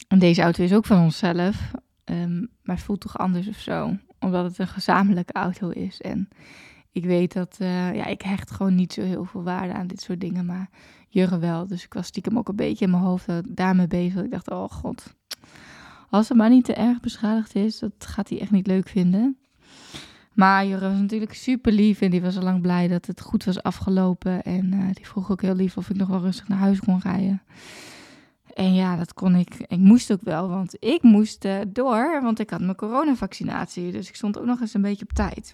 en 0.07 0.19
deze 0.19 0.41
auto 0.41 0.63
is 0.63 0.73
ook 0.73 0.85
van 0.85 0.99
onszelf. 0.99 1.71
Um, 2.05 2.49
maar 2.63 2.75
het 2.75 2.85
voelt 2.85 3.01
toch 3.01 3.17
anders 3.17 3.47
of 3.47 3.59
zo. 3.59 3.97
Omdat 4.19 4.45
het 4.45 4.59
een 4.59 4.67
gezamenlijke 4.67 5.33
auto 5.33 5.69
is. 5.69 6.01
En 6.01 6.29
ik 6.91 7.05
weet 7.05 7.33
dat, 7.33 7.57
uh, 7.61 7.95
ja, 7.95 8.05
ik 8.05 8.21
hecht 8.21 8.51
gewoon 8.51 8.75
niet 8.75 8.93
zo 8.93 9.01
heel 9.01 9.25
veel 9.25 9.43
waarde 9.43 9.73
aan 9.73 9.87
dit 9.87 10.01
soort 10.01 10.19
dingen, 10.19 10.45
maar 10.45 10.69
Jurre 11.09 11.39
wel. 11.39 11.67
Dus 11.67 11.83
ik 11.83 11.93
was 11.93 12.07
stiekem 12.07 12.37
ook 12.37 12.49
een 12.49 12.55
beetje 12.55 12.85
in 12.85 12.91
mijn 12.91 13.03
hoofd 13.03 13.27
daarmee 13.47 13.87
bezig. 13.87 14.23
Ik 14.23 14.31
dacht, 14.31 14.49
oh 14.49 14.69
god, 14.69 15.15
als 16.09 16.29
het 16.29 16.37
maar 16.37 16.49
niet 16.49 16.65
te 16.65 16.73
erg 16.73 16.99
beschadigd 16.99 17.55
is, 17.55 17.79
dat 17.79 17.91
gaat 17.97 18.29
hij 18.29 18.39
echt 18.39 18.51
niet 18.51 18.67
leuk 18.67 18.89
vinden. 18.89 19.37
Maar 20.33 20.65
Jurre 20.65 20.89
was 20.89 20.99
natuurlijk 20.99 21.33
super 21.33 21.71
lief 21.71 22.01
en 22.01 22.11
die 22.11 22.21
was 22.21 22.37
al 22.37 22.43
lang 22.43 22.61
blij 22.61 22.87
dat 22.87 23.05
het 23.05 23.21
goed 23.21 23.43
was 23.43 23.63
afgelopen. 23.63 24.43
En 24.43 24.73
uh, 24.73 24.85
die 24.93 25.07
vroeg 25.07 25.31
ook 25.31 25.41
heel 25.41 25.55
lief 25.55 25.77
of 25.77 25.89
ik 25.89 25.95
nog 25.95 26.07
wel 26.07 26.21
rustig 26.21 26.47
naar 26.47 26.57
huis 26.57 26.79
kon 26.79 26.99
rijden. 26.99 27.41
En 28.55 28.73
ja, 28.73 28.95
dat 28.95 29.13
kon 29.13 29.35
ik. 29.35 29.55
Ik 29.67 29.77
moest 29.77 30.11
ook 30.11 30.21
wel, 30.21 30.49
want 30.49 30.75
ik 30.79 31.01
moest 31.01 31.45
uh, 31.45 31.57
door, 31.67 32.21
want 32.21 32.39
ik 32.39 32.49
had 32.49 32.61
mijn 32.61 32.75
coronavaccinatie. 32.75 33.91
Dus 33.91 34.09
ik 34.09 34.15
stond 34.15 34.39
ook 34.39 34.45
nog 34.45 34.61
eens 34.61 34.73
een 34.73 34.81
beetje 34.81 35.05
op 35.05 35.13
tijd. 35.13 35.53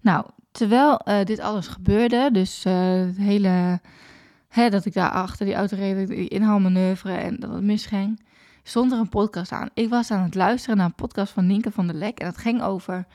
Nou, 0.00 0.26
terwijl 0.50 1.00
uh, 1.04 1.24
dit 1.24 1.40
alles 1.40 1.66
gebeurde, 1.66 2.30
dus 2.32 2.64
het 2.64 3.16
hele, 3.16 3.80
hè, 4.48 4.70
dat 4.70 4.84
ik 4.84 4.92
daar 4.92 5.10
achter 5.10 5.46
die 5.46 5.54
auto 5.54 5.76
reed, 5.76 6.08
die 6.08 6.28
inhaalmanoeuvre 6.28 7.12
en 7.12 7.36
dat 7.40 7.52
het 7.52 7.62
misging, 7.62 8.20
stond 8.62 8.92
er 8.92 8.98
een 8.98 9.08
podcast 9.08 9.52
aan. 9.52 9.70
Ik 9.74 9.88
was 9.88 10.10
aan 10.10 10.22
het 10.22 10.34
luisteren 10.34 10.76
naar 10.76 10.86
een 10.86 10.94
podcast 10.94 11.32
van 11.32 11.46
Nienke 11.46 11.70
van 11.70 11.86
der 11.86 11.96
Lek. 11.96 12.18
En 12.18 12.26
dat 12.26 12.38
ging 12.38 12.62
over 12.62 13.06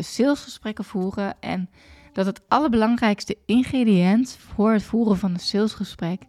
salesgesprekken 0.00 0.84
voeren. 0.84 1.34
En 1.40 1.70
dat 2.12 2.26
het 2.26 2.40
allerbelangrijkste 2.48 3.36
ingrediënt 3.46 4.38
voor 4.40 4.72
het 4.72 4.82
voeren 4.82 5.16
van 5.16 5.30
een 5.30 5.40
salesgesprek 5.40 6.22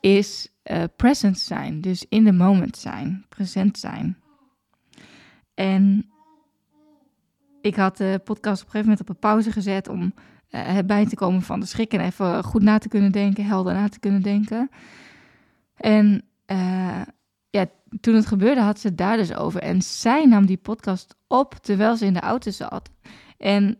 is 0.00 0.48
uh, 0.70 0.82
present 0.96 1.38
zijn. 1.38 1.80
Dus 1.80 2.04
in 2.08 2.24
the 2.24 2.32
moment 2.32 2.76
zijn, 2.76 3.24
present 3.28 3.78
zijn. 3.78 4.18
En 5.54 6.10
ik 7.60 7.76
had 7.76 7.96
de 7.96 8.20
podcast 8.24 8.60
op 8.60 8.66
een 8.66 8.72
gegeven 8.72 8.80
moment 8.80 9.00
op 9.00 9.08
een 9.08 9.18
pauze 9.18 9.52
gezet 9.52 9.88
om 9.88 10.14
uh, 10.50 10.78
bij 10.86 11.06
te 11.06 11.14
komen 11.14 11.42
van 11.42 11.60
de 11.60 11.66
schrik 11.66 11.92
en 11.92 12.00
even 12.00 12.44
goed 12.44 12.62
na 12.62 12.78
te 12.78 12.88
kunnen 12.88 13.12
denken, 13.12 13.44
helder 13.44 13.74
na 13.74 13.88
te 13.88 14.00
kunnen 14.00 14.22
denken. 14.22 14.70
En 15.74 16.22
uh, 16.46 17.02
ja, 17.50 17.66
toen 18.00 18.14
het 18.14 18.26
gebeurde 18.26 18.60
had 18.60 18.80
ze 18.80 18.86
het 18.86 18.98
daar 18.98 19.16
dus 19.16 19.34
over. 19.34 19.60
En 19.60 19.82
zij 19.82 20.26
nam 20.26 20.46
die 20.46 20.56
podcast 20.56 21.16
op 21.26 21.54
terwijl 21.54 21.96
ze 21.96 22.06
in 22.06 22.12
de 22.12 22.20
auto 22.20 22.50
zat. 22.50 22.90
En 23.38 23.78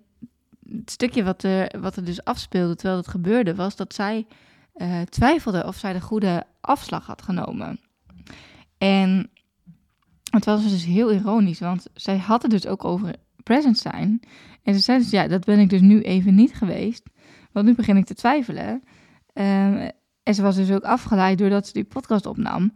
het 0.68 0.90
stukje 0.90 1.24
wat 1.24 1.42
er, 1.42 1.80
wat 1.80 1.96
er 1.96 2.04
dus 2.04 2.24
afspeelde 2.24 2.74
terwijl 2.74 2.98
het 2.98 3.08
gebeurde, 3.08 3.54
was 3.54 3.76
dat 3.76 3.94
zij 3.94 4.26
uh, 4.80 5.00
twijfelde 5.00 5.66
of 5.66 5.76
zij 5.76 5.92
de 5.92 6.00
goede 6.00 6.44
afslag 6.60 7.06
had 7.06 7.22
genomen. 7.22 7.80
En 8.78 9.30
het 10.30 10.44
was 10.44 10.68
dus 10.68 10.84
heel 10.84 11.12
ironisch, 11.12 11.60
want 11.60 11.86
zij 11.94 12.18
had 12.18 12.42
het 12.42 12.50
dus 12.50 12.66
ook 12.66 12.84
over 12.84 13.14
present 13.42 13.78
zijn. 13.78 14.20
En 14.62 14.74
ze 14.74 14.80
zei 14.80 14.98
dus, 14.98 15.10
ja, 15.10 15.28
dat 15.28 15.44
ben 15.44 15.58
ik 15.58 15.70
dus 15.70 15.80
nu 15.80 16.00
even 16.00 16.34
niet 16.34 16.54
geweest. 16.54 17.02
Want 17.52 17.66
nu 17.66 17.74
begin 17.74 17.96
ik 17.96 18.06
te 18.06 18.14
twijfelen. 18.14 18.82
Um, 19.34 19.90
en 20.22 20.34
ze 20.34 20.42
was 20.42 20.56
dus 20.56 20.70
ook 20.70 20.84
afgeleid 20.84 21.38
doordat 21.38 21.66
ze 21.66 21.72
die 21.72 21.84
podcast 21.84 22.26
opnam. 22.26 22.72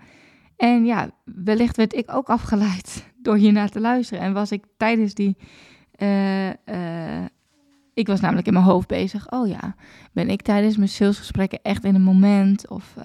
En 0.56 0.84
ja, 0.84 1.11
wellicht 1.25 1.76
werd 1.76 1.94
ik 1.94 2.14
ook 2.14 2.28
afgeleid 2.28 3.04
door 3.23 3.37
hiernaar 3.37 3.68
te 3.68 3.80
luisteren. 3.80 4.23
En 4.23 4.32
was 4.32 4.52
ik 4.52 4.64
tijdens 4.76 5.14
die. 5.14 5.37
Uh, 5.99 6.49
uh, 6.49 7.25
ik 7.95 8.07
was 8.07 8.21
namelijk 8.21 8.47
in 8.47 8.53
mijn 8.53 8.65
hoofd 8.65 8.89
bezig. 8.89 9.31
Oh 9.31 9.49
ja, 9.49 9.75
ben 10.13 10.29
ik 10.29 10.43
tijdens 10.43 10.77
mijn 10.77 10.89
salesgesprekken 10.89 11.63
echt 11.63 11.85
in 11.85 11.95
een 11.95 12.03
moment? 12.03 12.69
Of 12.69 12.95
uh, 12.99 13.05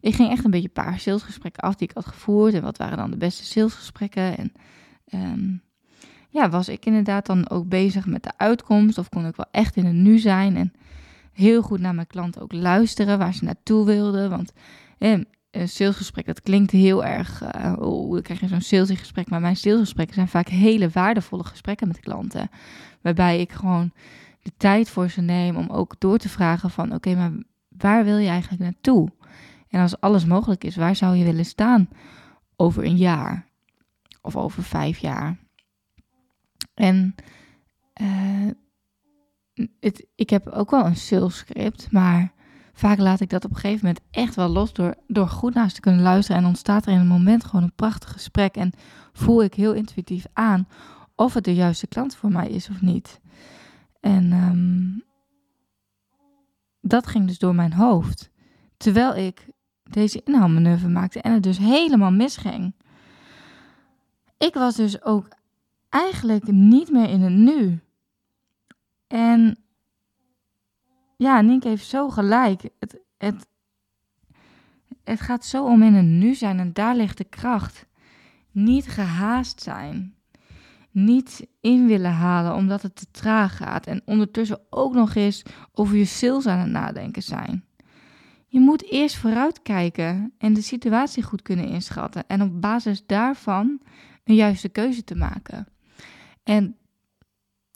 ik 0.00 0.14
ging 0.14 0.30
echt 0.30 0.44
een 0.44 0.50
beetje 0.50 0.70
een 0.74 0.84
paar 0.84 0.98
salesgesprekken 0.98 1.62
af 1.62 1.74
die 1.74 1.88
ik 1.88 1.94
had 1.94 2.06
gevoerd. 2.06 2.54
En 2.54 2.62
wat 2.62 2.78
waren 2.78 2.96
dan 2.96 3.10
de 3.10 3.16
beste 3.16 3.44
salesgesprekken? 3.44 4.36
En 4.36 4.52
um, 5.14 5.62
ja, 6.28 6.48
was 6.48 6.68
ik 6.68 6.86
inderdaad 6.86 7.26
dan 7.26 7.50
ook 7.50 7.68
bezig 7.68 8.06
met 8.06 8.22
de 8.22 8.32
uitkomst? 8.36 8.98
Of 8.98 9.08
kon 9.08 9.26
ik 9.26 9.36
wel 9.36 9.46
echt 9.50 9.76
in 9.76 9.84
het 9.84 9.94
nu 9.94 10.18
zijn? 10.18 10.56
En 10.56 10.72
heel 11.32 11.62
goed 11.62 11.80
naar 11.80 11.94
mijn 11.94 12.06
klanten 12.06 12.42
ook 12.42 12.52
luisteren 12.52 13.18
waar 13.18 13.34
ze 13.34 13.44
naartoe 13.44 13.84
wilden. 13.84 14.30
Want 14.30 14.52
eh, 14.98 15.18
een 15.54 15.68
salesgesprek, 15.68 16.26
dat 16.26 16.42
klinkt 16.42 16.70
heel 16.70 17.04
erg, 17.04 17.42
uh, 17.42 17.72
oh, 17.78 18.16
ik 18.16 18.22
krijg 18.22 18.40
je 18.40 18.48
zo'n 18.48 18.60
salesgesprek, 18.60 19.30
maar 19.30 19.40
mijn 19.40 19.56
salesgesprekken 19.56 20.14
zijn 20.14 20.28
vaak 20.28 20.48
hele 20.48 20.88
waardevolle 20.88 21.44
gesprekken 21.44 21.88
met 21.88 22.00
klanten, 22.00 22.50
waarbij 23.00 23.40
ik 23.40 23.52
gewoon 23.52 23.92
de 24.42 24.52
tijd 24.56 24.90
voor 24.90 25.08
ze 25.08 25.20
neem 25.20 25.56
om 25.56 25.70
ook 25.70 25.94
door 25.98 26.18
te 26.18 26.28
vragen 26.28 26.70
van, 26.70 26.94
oké, 26.94 27.14
maar 27.14 27.32
waar 27.68 28.04
wil 28.04 28.16
je 28.16 28.28
eigenlijk 28.28 28.62
naartoe? 28.62 29.08
En 29.68 29.80
als 29.80 30.00
alles 30.00 30.24
mogelijk 30.24 30.64
is, 30.64 30.76
waar 30.76 30.96
zou 30.96 31.16
je 31.16 31.24
willen 31.24 31.44
staan 31.44 31.88
over 32.56 32.84
een 32.84 32.96
jaar 32.96 33.48
of 34.22 34.36
over 34.36 34.62
vijf 34.62 34.98
jaar? 34.98 35.38
En 36.74 37.14
uh, 38.00 38.50
het, 39.80 40.06
ik 40.14 40.30
heb 40.30 40.48
ook 40.48 40.70
wel 40.70 40.86
een 40.86 40.96
sales 40.96 41.36
script, 41.36 41.92
maar 41.92 42.32
vaak 42.74 42.98
laat 42.98 43.20
ik 43.20 43.30
dat 43.30 43.44
op 43.44 43.50
een 43.50 43.56
gegeven 43.56 43.86
moment 43.86 44.04
echt 44.10 44.34
wel 44.34 44.48
los 44.48 44.72
door, 44.72 44.94
door 45.06 45.28
goed 45.28 45.54
naar 45.54 45.68
ze 45.68 45.74
te 45.74 45.80
kunnen 45.80 46.02
luisteren. 46.02 46.40
En 46.40 46.46
ontstaat 46.46 46.86
er 46.86 46.92
in 46.92 46.98
een 46.98 47.06
moment 47.06 47.44
gewoon 47.44 47.62
een 47.62 47.74
prachtig 47.74 48.12
gesprek. 48.12 48.56
En 48.56 48.72
voel 49.12 49.42
ik 49.42 49.54
heel 49.54 49.72
intuïtief 49.72 50.26
aan 50.32 50.68
of 51.14 51.34
het 51.34 51.44
de 51.44 51.54
juiste 51.54 51.86
klant 51.86 52.16
voor 52.16 52.30
mij 52.30 52.48
is 52.48 52.68
of 52.68 52.80
niet. 52.80 53.20
En 54.00 54.32
um, 54.32 55.04
dat 56.80 57.06
ging 57.06 57.26
dus 57.26 57.38
door 57.38 57.54
mijn 57.54 57.72
hoofd. 57.72 58.30
Terwijl 58.76 59.16
ik 59.16 59.48
deze 59.82 60.20
inhaalmanoeuvre 60.24 60.88
maakte 60.88 61.20
en 61.20 61.32
het 61.32 61.42
dus 61.42 61.58
helemaal 61.58 62.10
misging. 62.10 62.74
Ik 64.38 64.54
was 64.54 64.76
dus 64.76 65.02
ook 65.02 65.28
eigenlijk 65.88 66.46
niet 66.46 66.90
meer 66.90 67.08
in 67.08 67.20
het 67.20 67.32
nu. 67.32 67.80
En 69.06 69.63
ja, 71.16 71.40
Nienke 71.40 71.68
heeft 71.68 71.86
zo 71.86 72.08
gelijk. 72.08 72.62
Het, 72.78 73.00
het, 73.18 73.46
het 75.04 75.20
gaat 75.20 75.44
zo 75.44 75.64
om 75.64 75.82
in 75.82 75.94
het 75.94 76.04
nu 76.04 76.34
zijn 76.34 76.58
en 76.58 76.72
daar 76.72 76.96
ligt 76.96 77.18
de 77.18 77.24
kracht. 77.24 77.86
Niet 78.50 78.88
gehaast 78.88 79.62
zijn. 79.62 80.14
Niet 80.90 81.46
in 81.60 81.86
willen 81.86 82.12
halen 82.12 82.54
omdat 82.54 82.82
het 82.82 82.96
te 82.96 83.06
traag 83.10 83.56
gaat. 83.56 83.86
En 83.86 84.02
ondertussen 84.04 84.60
ook 84.70 84.94
nog 84.94 85.14
eens 85.14 85.42
over 85.72 85.96
je 85.96 86.04
sales 86.04 86.46
aan 86.46 86.58
het 86.58 86.70
nadenken 86.70 87.22
zijn. 87.22 87.64
Je 88.46 88.60
moet 88.60 88.90
eerst 88.90 89.16
vooruitkijken 89.16 90.32
en 90.38 90.52
de 90.52 90.62
situatie 90.62 91.22
goed 91.22 91.42
kunnen 91.42 91.68
inschatten. 91.68 92.26
En 92.26 92.42
op 92.42 92.60
basis 92.60 93.06
daarvan 93.06 93.80
een 94.24 94.34
juiste 94.34 94.68
keuze 94.68 95.04
te 95.04 95.14
maken. 95.14 95.66
En 96.42 96.76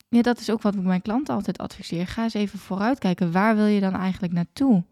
ja, 0.09 0.23
dat 0.23 0.39
is 0.39 0.51
ook 0.51 0.63
wat 0.63 0.75
ik 0.75 0.83
mijn 0.83 1.03
klanten 1.03 1.35
altijd 1.35 1.59
adviseer. 1.59 2.07
Ga 2.07 2.23
eens 2.23 2.35
even 2.35 2.59
vooruitkijken. 2.59 3.33
Waar 3.33 3.57
wil 3.57 3.67
je 3.67 3.81
dan 3.81 3.95
eigenlijk 3.95 4.33
naartoe? 4.33 4.85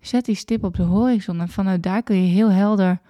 Zet 0.00 0.24
die 0.24 0.34
stip 0.34 0.64
op 0.64 0.76
de 0.76 0.82
horizon 0.82 1.40
en 1.40 1.48
vanuit 1.48 1.82
daar 1.82 2.02
kun 2.02 2.16
je 2.16 2.32
heel 2.32 2.50
helder 2.50 3.00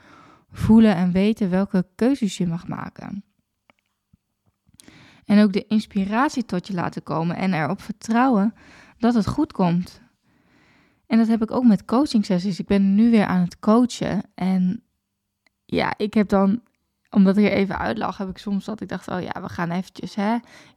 voelen 0.50 0.94
en 0.94 1.12
weten 1.12 1.50
welke 1.50 1.86
keuzes 1.94 2.36
je 2.36 2.46
mag 2.46 2.68
maken. 2.68 3.24
En 5.24 5.42
ook 5.42 5.52
de 5.52 5.66
inspiratie 5.66 6.44
tot 6.44 6.66
je 6.66 6.74
laten 6.74 7.02
komen 7.02 7.36
en 7.36 7.54
erop 7.54 7.82
vertrouwen 7.82 8.54
dat 8.98 9.14
het 9.14 9.26
goed 9.26 9.52
komt. 9.52 10.02
En 11.06 11.18
dat 11.18 11.28
heb 11.28 11.42
ik 11.42 11.50
ook 11.50 11.64
met 11.64 11.84
coaching 11.84 12.24
sessies. 12.24 12.58
Ik 12.58 12.66
ben 12.66 12.94
nu 12.94 13.10
weer 13.10 13.26
aan 13.26 13.40
het 13.40 13.58
coachen 13.58 14.22
en 14.34 14.82
ja, 15.64 15.94
ik 15.96 16.14
heb 16.14 16.28
dan 16.28 16.62
omdat 17.10 17.36
ik 17.36 17.44
er 17.44 17.52
even 17.52 17.78
uitlag, 17.78 18.16
heb 18.16 18.28
ik 18.28 18.38
soms 18.38 18.64
dat 18.64 18.80
ik 18.80 18.88
dacht, 18.88 19.08
oh 19.08 19.20
ja, 19.20 19.42
we 19.42 19.48
gaan 19.48 19.70
eventjes, 19.70 20.14
hè. 20.14 20.34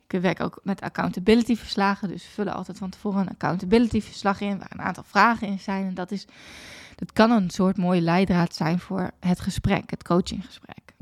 Ik 0.07 0.21
werk 0.21 0.41
ook 0.41 0.59
met 0.63 0.81
accountability 0.81 1.55
verslagen, 1.55 2.07
dus 2.07 2.23
we 2.23 2.29
vullen 2.29 2.53
altijd 2.53 2.77
van 2.77 2.89
tevoren 2.89 3.19
een 3.19 3.29
accountability 3.29 4.01
verslag 4.01 4.41
in, 4.41 4.57
waar 4.57 4.71
een 4.71 4.81
aantal 4.81 5.03
vragen 5.03 5.47
in 5.47 5.59
zijn. 5.59 5.85
En 5.85 5.93
dat 5.93 6.11
is, 6.11 6.25
dat 6.95 7.13
kan 7.13 7.31
een 7.31 7.49
soort 7.49 7.77
mooie 7.77 8.01
leidraad 8.01 8.55
zijn 8.55 8.79
voor 8.79 9.11
het 9.19 9.39
gesprek, 9.39 9.89
het 9.89 10.03
coachinggesprek. 10.03 10.93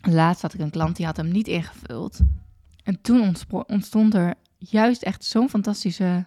Laatst 0.00 0.42
had 0.42 0.54
ik 0.54 0.60
een 0.60 0.70
klant 0.70 0.96
die 0.96 1.06
had 1.06 1.16
hem 1.16 1.28
niet 1.28 1.48
ingevuld. 1.48 2.20
En 2.82 3.00
toen 3.00 3.34
ontstond 3.66 4.14
er 4.14 4.34
juist 4.58 5.02
echt 5.02 5.24
zo'n 5.24 5.48
fantastische 5.48 6.26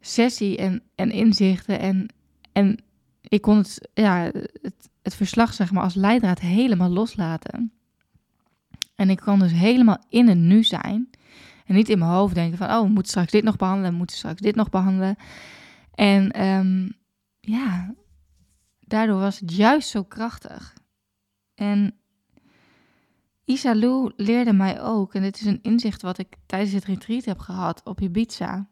sessie 0.00 0.56
en, 0.56 0.82
en 0.94 1.10
inzichten. 1.10 1.78
En, 1.78 2.08
en 2.52 2.82
ik 3.20 3.42
kon 3.42 3.56
het, 3.56 3.88
ja, 3.94 4.30
het, 4.62 4.89
het 5.02 5.14
verslag 5.14 5.54
zeg 5.54 5.72
maar 5.72 5.82
als 5.82 5.94
leidraad 5.94 6.40
helemaal 6.40 6.90
loslaten. 6.90 7.72
En 8.94 9.10
ik 9.10 9.16
kan 9.16 9.38
dus 9.38 9.52
helemaal 9.52 10.04
in 10.08 10.28
het 10.28 10.38
nu 10.38 10.64
zijn. 10.64 11.10
En 11.66 11.74
niet 11.74 11.88
in 11.88 11.98
mijn 11.98 12.10
hoofd 12.10 12.34
denken 12.34 12.58
van, 12.58 12.70
oh, 12.70 12.82
we 12.82 12.88
moeten 12.88 13.10
straks 13.10 13.30
dit 13.30 13.44
nog 13.44 13.56
behandelen, 13.56 13.90
we 13.90 13.96
moeten 13.96 14.16
straks 14.16 14.40
dit 14.40 14.54
nog 14.54 14.70
behandelen. 14.70 15.16
En 15.94 16.44
um, 16.46 16.92
ja, 17.40 17.94
daardoor 18.80 19.20
was 19.20 19.40
het 19.40 19.56
juist 19.56 19.88
zo 19.88 20.02
krachtig. 20.02 20.74
En 21.54 21.94
Isalou 23.44 24.12
leerde 24.16 24.52
mij 24.52 24.82
ook, 24.82 25.14
en 25.14 25.22
dit 25.22 25.40
is 25.40 25.46
een 25.46 25.62
inzicht 25.62 26.02
wat 26.02 26.18
ik 26.18 26.36
tijdens 26.46 26.72
het 26.72 26.84
retreat 26.84 27.24
heb 27.24 27.38
gehad 27.38 27.80
op 27.84 28.00
Ibiza. 28.00 28.68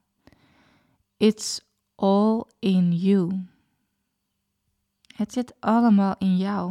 It's 1.17 1.61
all 1.95 2.45
in 2.59 2.93
you. 2.93 3.47
Het 5.19 5.33
zit 5.33 5.61
allemaal 5.61 6.15
in 6.19 6.37
jou. 6.37 6.71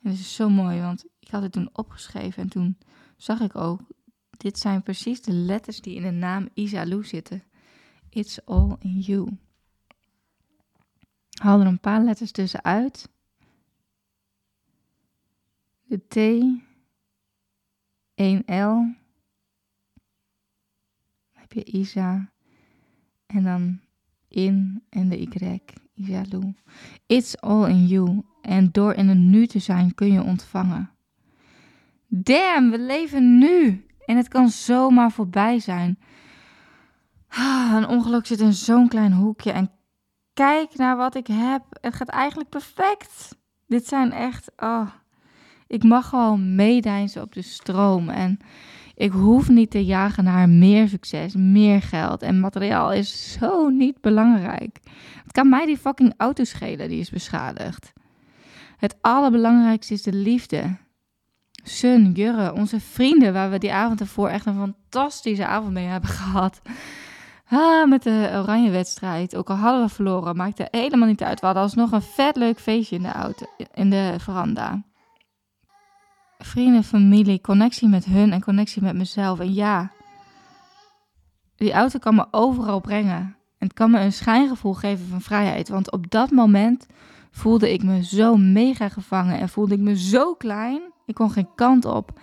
En 0.00 0.10
het 0.10 0.18
is 0.18 0.34
zo 0.34 0.48
mooi, 0.48 0.80
want 0.80 1.04
ik 1.18 1.28
had 1.28 1.42
het 1.42 1.52
toen 1.52 1.68
opgeschreven 1.72 2.42
en 2.42 2.48
toen 2.48 2.78
zag 3.16 3.40
ik 3.40 3.56
ook 3.56 3.80
Dit 4.36 4.58
zijn 4.58 4.82
precies 4.82 5.22
de 5.22 5.32
letters 5.32 5.80
die 5.80 5.94
in 5.94 6.02
de 6.02 6.10
naam 6.10 6.48
Isalu 6.54 7.04
zitten. 7.04 7.42
It's 8.08 8.38
all 8.44 8.76
in 8.78 8.98
you. 8.98 9.38
Haal 11.40 11.60
er 11.60 11.66
een 11.66 11.80
paar 11.80 12.02
letters 12.02 12.30
tussenuit. 12.30 13.08
De 15.84 16.06
T, 16.06 16.16
1L, 18.22 19.02
heb 21.30 21.52
je 21.52 21.64
Isa, 21.64 22.32
en 23.26 23.44
dan 23.44 23.80
in 24.34 24.82
en 24.90 25.08
de 25.08 25.20
Y, 25.20 25.60
Isalu. 25.94 26.54
It's 27.06 27.36
all 27.36 27.68
in 27.68 27.86
you. 27.86 28.22
En 28.42 28.68
door 28.72 28.94
in 28.94 29.08
het 29.08 29.18
nu 29.18 29.46
te 29.46 29.58
zijn 29.58 29.94
kun 29.94 30.12
je 30.12 30.22
ontvangen. 30.22 30.90
Damn, 32.08 32.70
we 32.70 32.78
leven 32.78 33.38
nu. 33.38 33.86
En 34.04 34.16
het 34.16 34.28
kan 34.28 34.48
zomaar 34.48 35.10
voorbij 35.12 35.58
zijn. 35.58 35.98
Ah, 37.28 37.72
een 37.74 37.88
ongeluk 37.88 38.26
zit 38.26 38.40
in 38.40 38.52
zo'n 38.52 38.88
klein 38.88 39.12
hoekje. 39.12 39.52
En 39.52 39.70
kijk 40.32 40.76
naar 40.76 40.96
wat 40.96 41.14
ik 41.14 41.26
heb. 41.26 41.62
Het 41.80 41.94
gaat 41.94 42.08
eigenlijk 42.08 42.50
perfect. 42.50 43.38
Dit 43.66 43.86
zijn 43.86 44.12
echt. 44.12 44.52
Oh, 44.56 44.86
ik 45.66 45.82
mag 45.82 46.08
gewoon 46.08 46.54
meedijnen 46.54 47.22
op 47.22 47.32
de 47.32 47.42
stroom. 47.42 48.08
En 48.08 48.38
ik 48.96 49.12
hoef 49.12 49.48
niet 49.48 49.70
te 49.70 49.84
jagen 49.84 50.24
naar 50.24 50.48
meer 50.48 50.88
succes, 50.88 51.34
meer 51.36 51.82
geld. 51.82 52.22
En 52.22 52.40
materiaal 52.40 52.92
is 52.92 53.32
zo 53.32 53.68
niet 53.68 54.00
belangrijk. 54.00 54.80
Het 55.22 55.32
kan 55.32 55.48
mij 55.48 55.66
die 55.66 55.78
fucking 55.78 56.14
auto 56.16 56.44
schelen 56.44 56.88
die 56.88 57.00
is 57.00 57.10
beschadigd. 57.10 57.92
Het 58.76 58.96
allerbelangrijkste 59.00 59.94
is 59.94 60.02
de 60.02 60.12
liefde. 60.12 60.76
Sun, 61.62 62.12
Jurre, 62.12 62.52
onze 62.52 62.80
vrienden, 62.80 63.32
waar 63.32 63.50
we 63.50 63.58
die 63.58 63.72
avond 63.72 64.00
ervoor 64.00 64.28
echt 64.28 64.46
een 64.46 64.74
fantastische 64.74 65.46
avond 65.46 65.72
mee 65.72 65.86
hebben 65.86 66.10
gehad. 66.10 66.62
Ah, 67.48 67.88
met 67.88 68.02
de 68.02 68.30
oranje 68.34 68.70
wedstrijd. 68.70 69.36
Ook 69.36 69.50
al 69.50 69.56
hadden 69.56 69.86
we 69.86 69.94
verloren, 69.94 70.36
maakte 70.36 70.68
helemaal 70.70 71.08
niet 71.08 71.22
uit. 71.22 71.40
We 71.40 71.46
hadden 71.46 71.64
alsnog 71.64 71.92
een 71.92 72.02
vet 72.02 72.36
leuk 72.36 72.60
feestje 72.60 72.96
in 72.96 73.02
de, 73.02 73.12
auto, 73.12 73.46
in 73.74 73.90
de 73.90 74.14
veranda. 74.18 74.82
Vrienden, 76.38 76.84
familie, 76.84 77.40
connectie 77.40 77.88
met 77.88 78.04
hun 78.04 78.32
en 78.32 78.40
connectie 78.40 78.82
met 78.82 78.94
mezelf. 78.94 79.40
En 79.40 79.54
ja, 79.54 79.90
die 81.56 81.72
auto 81.72 81.98
kan 81.98 82.14
me 82.14 82.26
overal 82.30 82.80
brengen. 82.80 83.36
En 83.58 83.66
het 83.66 83.72
kan 83.72 83.90
me 83.90 84.00
een 84.00 84.12
schijngevoel 84.12 84.74
geven 84.74 85.06
van 85.06 85.20
vrijheid. 85.20 85.68
Want 85.68 85.92
op 85.92 86.10
dat 86.10 86.30
moment 86.30 86.86
voelde 87.30 87.72
ik 87.72 87.82
me 87.82 88.04
zo 88.04 88.36
mega 88.36 88.88
gevangen 88.88 89.38
en 89.38 89.48
voelde 89.48 89.74
ik 89.74 89.80
me 89.80 89.98
zo 89.98 90.34
klein. 90.34 90.82
Ik 91.06 91.14
kon 91.14 91.30
geen 91.30 91.48
kant 91.54 91.84
op. 91.84 92.20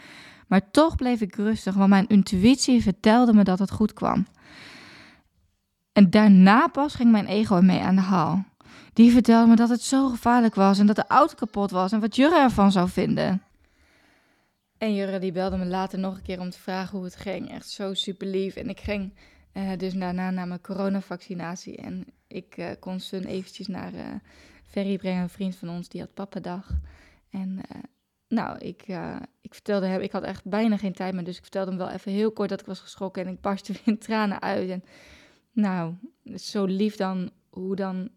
Maar 0.47 0.71
toch 0.71 0.95
bleef 0.95 1.21
ik 1.21 1.35
rustig, 1.35 1.75
want 1.75 1.89
mijn 1.89 2.07
intuïtie 2.07 2.81
vertelde 2.81 3.33
me 3.33 3.43
dat 3.43 3.59
het 3.59 3.71
goed 3.71 3.93
kwam. 3.93 4.25
En 5.93 6.09
daarna 6.09 6.67
pas 6.67 6.95
ging 6.95 7.11
mijn 7.11 7.25
ego 7.25 7.61
mee 7.61 7.79
aan 7.79 7.95
de 7.95 8.01
haal. 8.01 8.43
Die 8.93 9.11
vertelde 9.11 9.49
me 9.49 9.55
dat 9.55 9.69
het 9.69 9.81
zo 9.81 10.09
gevaarlijk 10.09 10.55
was 10.55 10.79
en 10.79 10.85
dat 10.85 10.95
de 10.95 11.07
auto 11.07 11.33
kapot 11.35 11.71
was 11.71 11.91
en 11.91 11.99
wat 11.99 12.15
Jurre 12.15 12.39
ervan 12.39 12.71
zou 12.71 12.89
vinden. 12.89 13.41
En 14.81 14.95
Jurre 14.95 15.19
die 15.19 15.31
belde 15.31 15.57
me 15.57 15.65
later 15.65 15.99
nog 15.99 16.15
een 16.15 16.21
keer 16.21 16.39
om 16.39 16.49
te 16.49 16.59
vragen 16.59 16.97
hoe 16.97 17.05
het 17.05 17.15
ging. 17.15 17.51
Echt 17.51 17.69
zo 17.69 17.93
super 17.93 18.27
lief. 18.27 18.55
En 18.55 18.69
ik 18.69 18.79
ging 18.79 19.13
uh, 19.53 19.71
dus 19.77 19.93
daarna 19.93 20.31
naar 20.31 20.47
mijn 20.47 20.61
coronavaccinatie. 20.61 21.77
En 21.77 22.05
ik 22.27 22.57
uh, 22.57 22.69
kon 22.79 22.99
Sun 22.99 23.23
eventjes 23.23 23.67
naar 23.67 23.93
uh, 23.93 24.01
Ferry 24.63 24.97
brengen, 24.97 25.21
een 25.21 25.29
vriend 25.29 25.55
van 25.55 25.69
ons, 25.69 25.89
die 25.89 26.01
had 26.01 26.13
pappadag. 26.13 26.69
En 27.29 27.61
nou, 28.27 28.57
ik, 28.57 28.83
ik 29.41 29.53
vertelde 29.53 29.85
hem, 29.85 30.01
ik 30.01 30.11
had 30.11 30.23
echt 30.23 30.45
bijna 30.45 30.77
geen 30.77 30.93
tijd 30.93 31.13
meer. 31.13 31.23
Dus 31.23 31.37
ik 31.37 31.41
vertelde 31.41 31.69
hem 31.69 31.79
wel 31.79 31.89
even 31.89 32.11
heel 32.11 32.31
kort 32.31 32.49
dat 32.49 32.59
ik 32.59 32.65
was 32.65 32.79
geschrokken. 32.79 33.25
En 33.25 33.33
ik 33.33 33.41
barstte 33.41 33.71
weer 33.73 33.81
in 33.85 33.97
tranen 33.97 34.41
uit. 34.41 34.69
En 34.69 34.83
nou, 35.51 35.93
zo 36.35 36.65
lief 36.65 36.95
dan 36.95 37.31
hoe 37.49 37.75
dan 37.75 38.09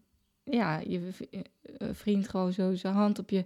ja, 0.43 0.79
je 0.79 1.09
vriend 1.91 2.29
gewoon 2.29 2.53
zo 2.53 2.73
zijn 2.73 2.93
hand 2.93 3.19
op 3.19 3.29
je 3.29 3.45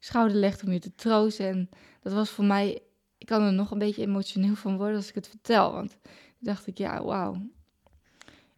schouder 0.00 0.36
legt 0.36 0.64
om 0.64 0.72
je 0.72 0.78
te 0.78 0.94
troosten. 0.94 1.46
En 1.46 1.68
dat 2.02 2.12
was 2.12 2.30
voor 2.30 2.44
mij, 2.44 2.82
ik 3.18 3.26
kan 3.26 3.42
er 3.42 3.52
nog 3.52 3.70
een 3.70 3.78
beetje 3.78 4.02
emotioneel 4.02 4.54
van 4.54 4.76
worden 4.76 4.96
als 4.96 5.08
ik 5.08 5.14
het 5.14 5.28
vertel. 5.28 5.72
Want 5.72 5.98
dacht 6.38 6.66
ik, 6.66 6.78
ja, 6.78 7.04
wauw. 7.04 7.42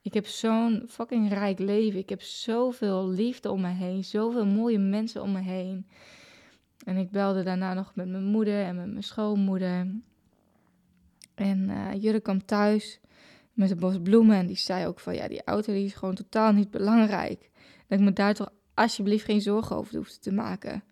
Ik 0.03 0.15
heb 0.15 0.27
zo'n 0.27 0.85
fucking 0.89 1.29
rijk 1.29 1.59
leven. 1.59 1.99
Ik 1.99 2.09
heb 2.09 2.23
zoveel 2.23 3.09
liefde 3.09 3.51
om 3.51 3.61
me 3.61 3.69
heen. 3.69 4.05
Zoveel 4.05 4.47
mooie 4.47 4.79
mensen 4.79 5.23
om 5.23 5.33
me 5.33 5.41
heen. 5.41 5.87
En 6.85 6.97
ik 6.97 7.11
belde 7.11 7.43
daarna 7.43 7.75
nog 7.75 7.95
met 7.95 8.09
mijn 8.09 8.25
moeder 8.25 8.65
en 8.65 8.77
met 8.77 8.91
mijn 8.91 9.03
schoonmoeder. 9.03 9.87
En 11.35 11.71
uh, 12.05 12.21
kwam 12.23 12.45
thuis 12.45 13.01
met 13.53 13.71
een 13.71 13.79
bos 13.79 13.99
bloemen. 14.03 14.37
En 14.37 14.47
die 14.47 14.57
zei 14.57 14.87
ook 14.87 15.01
van, 15.01 15.15
ja, 15.15 15.29
die 15.29 15.45
auto 15.45 15.73
die 15.73 15.85
is 15.85 15.95
gewoon 15.95 16.15
totaal 16.15 16.53
niet 16.53 16.71
belangrijk. 16.71 17.51
Dat 17.89 17.99
ik 17.99 18.05
me 18.05 18.13
daar 18.13 18.35
toch 18.35 18.53
alsjeblieft 18.75 19.25
geen 19.25 19.41
zorgen 19.41 19.77
over 19.77 19.97
hoefde 19.97 20.19
te 20.19 20.33
maken. 20.33 20.85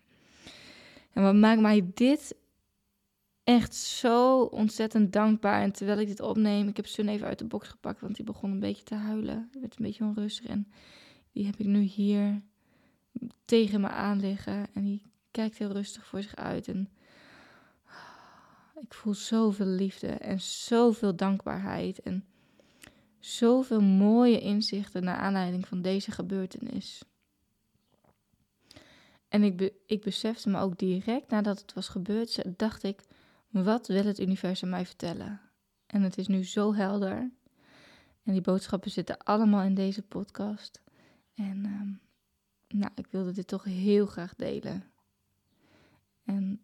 En 1.12 1.22
wat 1.22 1.34
maakt 1.34 1.60
mij 1.60 1.90
dit 1.94 2.34
echt 3.44 3.74
zo 3.74 4.42
ontzettend 4.42 5.12
dankbaar. 5.12 5.62
En 5.62 5.72
terwijl 5.72 5.98
ik 5.98 6.06
dit 6.06 6.20
opneem, 6.20 6.68
ik 6.68 6.76
heb 6.76 6.86
Sun 6.86 7.08
even 7.08 7.26
uit 7.26 7.38
de 7.38 7.44
box 7.44 7.68
gepakt, 7.68 8.00
want 8.00 8.16
die 8.16 8.24
begon 8.24 8.50
een 8.50 8.60
beetje 8.60 8.84
te 8.84 8.94
huilen. 8.94 9.48
Die 9.50 9.60
werd 9.60 9.78
een 9.78 9.84
beetje 9.84 10.04
onrustig. 10.04 10.46
En 10.46 10.72
die 11.32 11.46
heb 11.46 11.56
ik 11.56 11.66
nu 11.66 11.80
hier 11.80 12.42
tegen 13.44 13.80
me 13.80 13.88
aan 13.88 14.20
liggen. 14.20 14.66
En 14.74 14.84
die 14.84 15.02
kijkt 15.30 15.58
heel 15.58 15.72
rustig 15.72 16.06
voor 16.06 16.22
zich 16.22 16.36
uit. 16.36 16.68
En 16.68 16.88
ik 18.80 18.94
voel 18.94 19.14
zoveel 19.14 19.66
liefde 19.66 20.08
en 20.08 20.40
zoveel 20.40 21.16
dankbaarheid. 21.16 22.00
En 22.00 22.24
zoveel 23.18 23.80
mooie 23.80 24.40
inzichten 24.40 25.04
naar 25.04 25.16
aanleiding 25.16 25.68
van 25.68 25.82
deze 25.82 26.10
gebeurtenis. 26.10 27.02
En 29.30 29.42
ik, 29.42 29.72
ik 29.86 30.00
besefte 30.00 30.48
me 30.48 30.58
ook 30.58 30.78
direct 30.78 31.30
nadat 31.30 31.60
het 31.60 31.72
was 31.72 31.88
gebeurd, 31.88 32.42
dacht 32.58 32.82
ik, 32.82 33.00
wat 33.50 33.86
wil 33.86 34.04
het 34.04 34.20
universum 34.20 34.68
mij 34.68 34.86
vertellen? 34.86 35.40
En 35.86 36.02
het 36.02 36.18
is 36.18 36.26
nu 36.26 36.44
zo 36.44 36.74
helder. 36.74 37.30
En 38.22 38.32
die 38.32 38.40
boodschappen 38.40 38.90
zitten 38.90 39.18
allemaal 39.18 39.62
in 39.62 39.74
deze 39.74 40.02
podcast. 40.02 40.82
En 41.34 41.64
um, 41.64 42.00
nou, 42.68 42.92
ik 42.94 43.06
wilde 43.10 43.32
dit 43.32 43.46
toch 43.46 43.64
heel 43.64 44.06
graag 44.06 44.34
delen. 44.34 44.84
En 46.24 46.60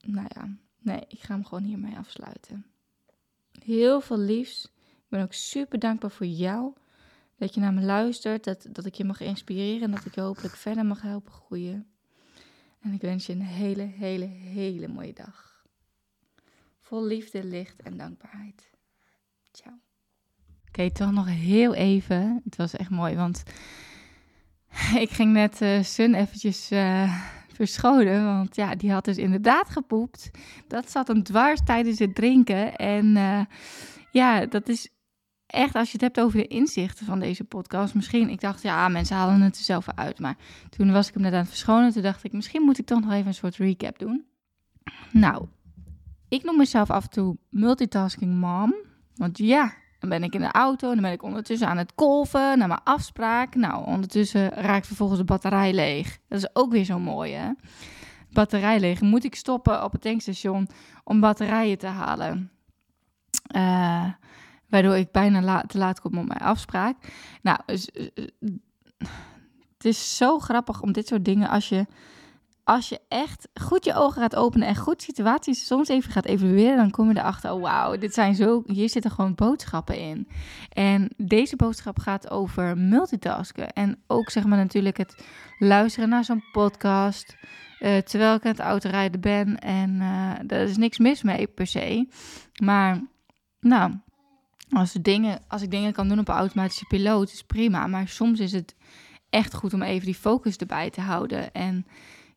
nou 0.00 0.26
ja, 0.34 0.56
nee, 0.78 1.04
ik 1.08 1.20
ga 1.20 1.34
hem 1.34 1.44
gewoon 1.44 1.64
hiermee 1.64 1.96
afsluiten. 1.96 2.66
Heel 3.64 4.00
veel 4.00 4.18
liefs. 4.18 4.64
Ik 4.74 5.08
ben 5.08 5.22
ook 5.22 5.32
super 5.32 5.78
dankbaar 5.78 6.10
voor 6.10 6.26
jou 6.26 6.72
dat 7.40 7.54
je 7.54 7.60
naar 7.60 7.74
me 7.74 7.80
luistert, 7.80 8.44
dat, 8.44 8.66
dat 8.70 8.84
ik 8.86 8.94
je 8.94 9.04
mag 9.04 9.20
inspireren 9.20 9.82
en 9.82 9.90
dat 9.90 10.04
ik 10.04 10.14
je 10.14 10.20
hopelijk 10.20 10.56
verder 10.56 10.86
mag 10.86 11.02
helpen 11.02 11.32
groeien. 11.32 11.86
En 12.80 12.92
ik 12.92 13.00
wens 13.00 13.26
je 13.26 13.32
een 13.32 13.42
hele, 13.42 13.82
hele, 13.82 14.24
hele 14.24 14.88
mooie 14.88 15.12
dag. 15.12 15.64
Vol 16.78 17.04
liefde, 17.04 17.44
licht 17.44 17.82
en 17.82 17.96
dankbaarheid. 17.96 18.70
Ciao. 19.52 19.74
Oké, 20.68 20.90
toch 20.90 21.12
nog 21.12 21.26
heel 21.26 21.74
even. 21.74 22.40
Het 22.44 22.56
was 22.56 22.76
echt 22.76 22.90
mooi, 22.90 23.16
want 23.16 23.42
ik 25.04 25.10
ging 25.10 25.32
net 25.32 25.60
uh, 25.60 25.82
Sun 25.82 26.14
eventjes 26.14 26.72
uh, 26.72 27.24
verschonen. 27.52 28.24
Want 28.24 28.56
ja, 28.56 28.74
die 28.74 28.92
had 28.92 29.04
dus 29.04 29.16
inderdaad 29.16 29.70
gepoept. 29.70 30.30
Dat 30.66 30.90
zat 30.90 31.08
hem 31.08 31.22
dwars 31.22 31.60
tijdens 31.64 31.98
het 31.98 32.14
drinken. 32.14 32.76
En 32.76 33.16
uh, 33.16 33.44
ja, 34.10 34.46
dat 34.46 34.68
is 34.68 34.88
echt, 35.50 35.74
als 35.74 35.86
je 35.86 35.92
het 35.92 36.00
hebt 36.00 36.20
over 36.20 36.38
de 36.38 36.46
inzichten 36.46 37.06
van 37.06 37.20
deze 37.20 37.44
podcast, 37.44 37.94
misschien, 37.94 38.28
ik 38.28 38.40
dacht, 38.40 38.62
ja, 38.62 38.88
mensen 38.88 39.16
halen 39.16 39.40
het 39.40 39.56
er 39.56 39.64
zelf 39.64 39.86
uit. 39.94 40.18
Maar 40.18 40.36
toen 40.70 40.92
was 40.92 41.08
ik 41.08 41.14
hem 41.14 41.22
net 41.22 41.32
aan 41.32 41.38
het 41.38 41.48
verschonen, 41.48 41.92
toen 41.92 42.02
dacht 42.02 42.24
ik, 42.24 42.32
misschien 42.32 42.62
moet 42.62 42.78
ik 42.78 42.86
toch 42.86 43.00
nog 43.00 43.12
even 43.12 43.26
een 43.26 43.34
soort 43.34 43.56
recap 43.56 43.98
doen. 43.98 44.24
Nou, 45.12 45.46
ik 46.28 46.44
noem 46.44 46.56
mezelf 46.56 46.90
af 46.90 47.04
en 47.04 47.10
toe 47.10 47.36
multitasking 47.48 48.34
mom. 48.34 48.74
Want 49.14 49.38
ja, 49.38 49.74
dan 49.98 50.08
ben 50.08 50.22
ik 50.22 50.34
in 50.34 50.40
de 50.40 50.52
auto 50.52 50.92
dan 50.92 51.02
ben 51.02 51.12
ik 51.12 51.22
ondertussen 51.22 51.68
aan 51.68 51.76
het 51.76 51.94
kolven 51.94 52.58
naar 52.58 52.68
mijn 52.68 52.80
afspraak. 52.84 53.54
Nou, 53.54 53.86
ondertussen 53.86 54.48
raakt 54.48 54.86
vervolgens 54.86 55.18
de 55.18 55.24
batterij 55.24 55.72
leeg. 55.72 56.18
Dat 56.28 56.38
is 56.38 56.48
ook 56.52 56.72
weer 56.72 56.84
zo 56.84 56.98
mooi, 56.98 57.32
hè? 57.32 57.50
Batterij 58.30 58.80
leeg. 58.80 59.00
Moet 59.00 59.24
ik 59.24 59.34
stoppen 59.34 59.84
op 59.84 59.92
het 59.92 60.00
tankstation 60.00 60.68
om 61.04 61.20
batterijen 61.20 61.78
te 61.78 61.86
halen? 61.86 62.50
Uh, 63.56 64.06
Waardoor 64.70 64.96
ik 64.96 65.12
bijna 65.12 65.62
te 65.62 65.78
laat 65.78 66.00
kom 66.00 66.18
op 66.18 66.26
mijn 66.26 66.40
afspraak. 66.40 66.96
Nou, 67.42 67.58
het 69.76 69.84
is 69.84 70.16
zo 70.16 70.38
grappig 70.38 70.82
om 70.82 70.92
dit 70.92 71.06
soort 71.06 71.24
dingen 71.24 71.48
als 71.48 71.68
je 71.68 71.86
als 72.70 72.88
je 72.88 73.00
echt 73.08 73.48
goed 73.60 73.84
je 73.84 73.94
ogen 73.94 74.22
gaat 74.22 74.36
openen 74.36 74.68
en 74.68 74.76
goed 74.76 75.02
situaties 75.02 75.66
soms 75.66 75.88
even 75.88 76.12
gaat 76.12 76.24
evalueren, 76.24 76.76
dan 76.76 76.90
kom 76.90 77.08
je 77.08 77.18
erachter, 77.18 77.52
oh, 77.52 77.62
wauw, 77.62 77.96
dit 77.96 78.14
zijn 78.14 78.34
zo, 78.34 78.62
hier 78.66 78.88
zitten 78.88 79.10
gewoon 79.10 79.34
boodschappen 79.34 79.98
in. 79.98 80.28
En 80.68 81.10
deze 81.16 81.56
boodschap 81.56 81.98
gaat 81.98 82.30
over 82.30 82.78
multitasken 82.78 83.72
en 83.72 84.02
ook 84.06 84.30
zeg 84.30 84.44
maar 84.44 84.58
natuurlijk 84.58 84.96
het 84.96 85.24
luisteren 85.58 86.08
naar 86.08 86.24
zo'n 86.24 86.44
podcast, 86.52 87.36
uh, 87.80 87.96
terwijl 87.96 88.34
ik 88.34 88.44
aan 88.44 88.50
het 88.50 88.60
autorijden 88.60 89.20
ben 89.20 89.58
en 89.58 89.90
uh, 89.90 90.32
daar 90.46 90.60
is 90.60 90.76
niks 90.76 90.98
mis 90.98 91.22
mee 91.22 91.46
per 91.46 91.66
se. 91.66 92.08
Maar 92.62 93.00
nou, 93.60 93.92
als, 94.70 94.92
dingen, 94.92 95.38
als 95.48 95.62
ik 95.62 95.70
dingen 95.70 95.92
kan 95.92 96.08
doen 96.08 96.18
op 96.18 96.28
een 96.28 96.34
automatische 96.34 96.84
piloot, 96.84 97.32
is 97.32 97.42
prima. 97.42 97.86
Maar 97.86 98.08
soms 98.08 98.40
is 98.40 98.52
het 98.52 98.74
echt 99.30 99.54
goed 99.54 99.74
om 99.74 99.82
even 99.82 100.06
die 100.06 100.14
focus 100.14 100.56
erbij 100.56 100.90
te 100.90 101.00
houden. 101.00 101.52
En 101.52 101.86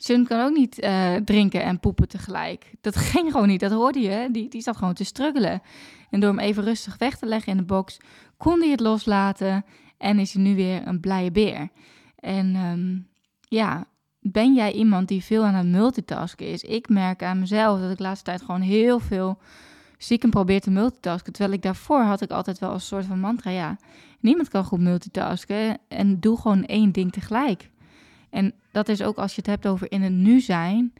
Sun 0.03 0.27
kan 0.27 0.45
ook 0.45 0.55
niet 0.55 0.83
uh, 0.83 1.15
drinken 1.15 1.63
en 1.63 1.79
poepen 1.79 2.07
tegelijk. 2.07 2.73
Dat 2.81 2.95
ging 3.11 3.31
gewoon 3.31 3.47
niet, 3.47 3.59
dat 3.59 3.71
hoorde 3.71 3.99
je. 3.99 4.29
Die, 4.31 4.49
die 4.49 4.61
zat 4.61 4.77
gewoon 4.77 4.93
te 4.93 5.03
struggelen. 5.03 5.61
En 6.09 6.19
door 6.19 6.29
hem 6.29 6.39
even 6.39 6.63
rustig 6.63 6.97
weg 6.97 7.17
te 7.17 7.25
leggen 7.25 7.51
in 7.51 7.57
de 7.57 7.63
box, 7.63 7.97
kon 8.37 8.59
hij 8.59 8.69
het 8.69 8.79
loslaten. 8.79 9.65
En 9.97 10.19
is 10.19 10.33
hij 10.33 10.43
nu 10.43 10.55
weer 10.55 10.87
een 10.87 10.99
blije 10.99 11.31
beer. 11.31 11.69
En 12.15 12.55
um, 12.55 13.07
ja, 13.47 13.85
ben 14.19 14.53
jij 14.53 14.71
iemand 14.71 15.07
die 15.07 15.23
veel 15.23 15.43
aan 15.43 15.53
het 15.53 15.67
multitasken 15.67 16.47
is? 16.47 16.63
Ik 16.63 16.89
merk 16.89 17.23
aan 17.23 17.39
mezelf 17.39 17.79
dat 17.79 17.91
ik 17.91 17.97
de 17.97 18.03
laatste 18.03 18.25
tijd 18.25 18.41
gewoon 18.41 18.61
heel 18.61 18.99
veel 18.99 19.37
stiekem 20.03 20.29
probeer 20.29 20.61
te 20.61 20.71
multitasken. 20.71 21.33
Terwijl 21.33 21.55
ik 21.55 21.61
daarvoor 21.61 22.01
had 22.01 22.21
ik 22.21 22.31
altijd 22.31 22.59
wel 22.59 22.73
een 22.73 22.81
soort 22.81 23.05
van 23.05 23.19
mantra, 23.19 23.51
ja, 23.51 23.77
niemand 24.19 24.49
kan 24.49 24.63
goed 24.63 24.79
multitasken 24.79 25.77
en 25.87 26.19
doe 26.19 26.37
gewoon 26.37 26.65
één 26.65 26.91
ding 26.91 27.11
tegelijk. 27.11 27.69
En 28.29 28.53
dat 28.71 28.89
is 28.89 29.01
ook 29.01 29.17
als 29.17 29.35
je 29.35 29.41
het 29.41 29.49
hebt 29.49 29.67
over 29.67 29.91
in 29.91 30.01
het 30.01 30.13
nu 30.13 30.39
zijn. 30.39 30.93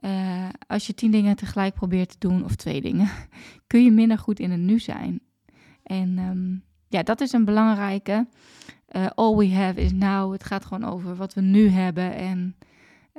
Uh, 0.00 0.48
als 0.66 0.86
je 0.86 0.94
tien 0.94 1.10
dingen 1.10 1.36
tegelijk 1.36 1.74
probeert 1.74 2.10
te 2.10 2.28
doen, 2.28 2.44
of 2.44 2.54
twee 2.54 2.80
dingen, 2.80 3.10
kun 3.66 3.84
je 3.84 3.90
minder 3.90 4.18
goed 4.18 4.40
in 4.40 4.50
het 4.50 4.60
nu 4.60 4.78
zijn. 4.78 5.20
En 5.82 6.18
um, 6.18 6.62
ja, 6.88 7.02
dat 7.02 7.20
is 7.20 7.32
een 7.32 7.44
belangrijke. 7.44 8.26
Uh, 8.92 9.06
all 9.14 9.36
we 9.36 9.54
have 9.54 9.80
is 9.80 9.92
now. 9.92 10.32
Het 10.32 10.44
gaat 10.44 10.64
gewoon 10.64 10.84
over 10.84 11.16
wat 11.16 11.34
we 11.34 11.40
nu 11.40 11.68
hebben. 11.68 12.14
En 12.14 12.56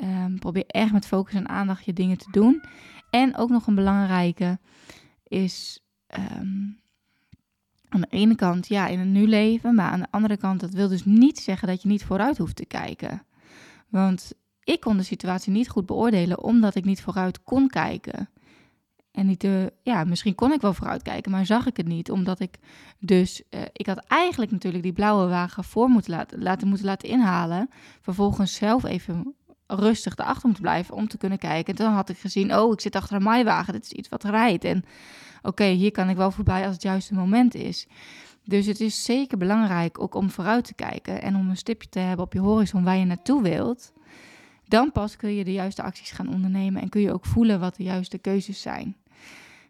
um, 0.04 0.40
probeer 0.40 0.66
echt 0.68 0.92
met 0.92 1.08
focus 1.08 1.34
en 1.34 1.50
aandacht 1.50 1.86
je 1.86 1.94
dingen 1.94 2.18
te 2.18 2.32
doen. 2.32 2.62
En 3.10 3.38
ook 3.38 3.50
nog 3.50 3.68
een 3.68 3.76
belangrijke 3.76 4.60
is 5.30 5.80
um, 6.18 6.80
aan 7.89 8.02
de 8.02 8.08
ene 8.10 8.36
kant 8.36 8.68
ja, 8.68 8.88
in 8.88 9.00
het 9.00 9.08
nu 9.08 9.28
leven, 9.28 9.76
maar 9.76 9.92
aan 9.92 10.00
de 10.00 10.12
andere 10.12 10.38
kant, 10.38 10.60
dat 10.60 10.74
wil 10.74 10.88
dus 10.88 11.06
niet 11.06 11.39
zeggen 11.39 11.68
dat 11.68 11.82
je 11.82 11.88
niet 11.88 12.04
vooruit 12.04 12.38
hoeft 12.38 12.56
te 12.56 12.65
kijken. 12.65 13.24
Want 13.88 14.34
ik 14.63 14.80
kon 14.80 14.98
de 14.98 15.04
situatie 15.04 15.52
niet 15.52 15.70
goed 15.70 15.86
beoordelen 15.86 16.44
omdat 16.44 16.76
ik 16.76 16.86
niet 16.86 17.02
vooruit 17.02 17.44
kon 17.44 17.68
kijken. 17.68 18.30
En 19.12 19.26
niet 19.26 19.42
de, 19.42 19.74
ja, 19.84 20.04
misschien 20.04 20.36
kon 20.36 20.52
ik 20.52 20.62
wel 20.62 20.74
vooruit 20.74 21.02
kijken, 21.02 21.32
maar 21.32 21.46
zag 21.46 21.65
ik 21.65 21.78
het 21.78 21.88
niet. 21.88 22.12
Omdat 22.12 22.39
ik 22.39 22.58
dus, 23.00 23.42
uh, 23.50 23.62
ik 23.74 23.86
had 23.86 23.98
eigenlijk 23.98 24.52
natuurlijk 24.52 24.84
die 24.84 24.94
blauwe 24.94 25.28
wagen 25.28 25.63
voor 25.63 25.89
moeten 25.89 26.12
laten, 26.12 26.42
laten, 26.42 26.68
moeten 26.68 26.86
laten 26.86 27.10
inhalen. 27.10 27.70
Vervolgens 28.02 28.56
zelf 28.56 28.84
even 28.84 29.36
rustig 29.70 30.18
erachter 30.18 30.46
moeten 30.46 30.64
blijven 30.64 30.96
om 30.96 31.08
te 31.08 31.18
kunnen 31.18 31.38
kijken. 31.38 31.76
En 31.76 31.84
dan 31.84 31.94
had 31.94 32.10
ik 32.10 32.18
gezien, 32.18 32.56
oh, 32.56 32.74
ik 32.74 32.82
zit 32.82 32.96
achter 32.96 33.16
een 33.16 33.24
maaiwagen, 33.24 33.74
dit 33.74 33.84
is 33.84 33.92
iets 33.92 34.10
wat 34.10 34.24
rijdt. 34.24 34.64
En 34.64 34.86
oké, 35.42 35.64
hier 35.64 35.92
kan 35.92 36.10
ik 36.10 36.18
wel 36.18 36.32
voorbij 36.32 36.66
als 36.66 36.74
het 36.74 36.84
juiste 36.84 37.14
moment 37.14 37.56
is. 37.56 37.88
Dus 38.44 38.66
het 38.66 38.80
is 38.80 39.04
zeker 39.04 39.38
belangrijk 39.38 40.02
ook 40.02 40.16
om 40.16 40.30
vooruit 40.30 40.64
te 40.64 40.74
kijken 40.74 41.22
en 41.22 41.36
om 41.36 41.50
een 41.50 41.58
stipje 41.58 41.90
te 41.90 42.00
hebben 42.00 42.26
op 42.26 42.34
je 42.34 42.40
horizon 42.40 42.84
waar 42.84 42.98
je 42.98 43.06
naartoe 43.06 43.42
wilt. 43.42 43.94
Dan 44.68 44.92
pas 44.92 45.16
kun 45.16 45.36
je 45.36 45.44
de 45.44 45.54
juiste 45.54 45.84
acties 45.84 46.12
gaan 46.12 46.34
ondernemen 46.34 46.82
en 46.82 46.90
kun 46.90 47.02
je 47.02 47.14
ook 47.14 47.26
voelen 47.26 47.60
wat 47.60 47.76
de 47.76 47.84
juiste 47.84 48.18
keuzes 48.18 48.62
zijn. 48.62 48.96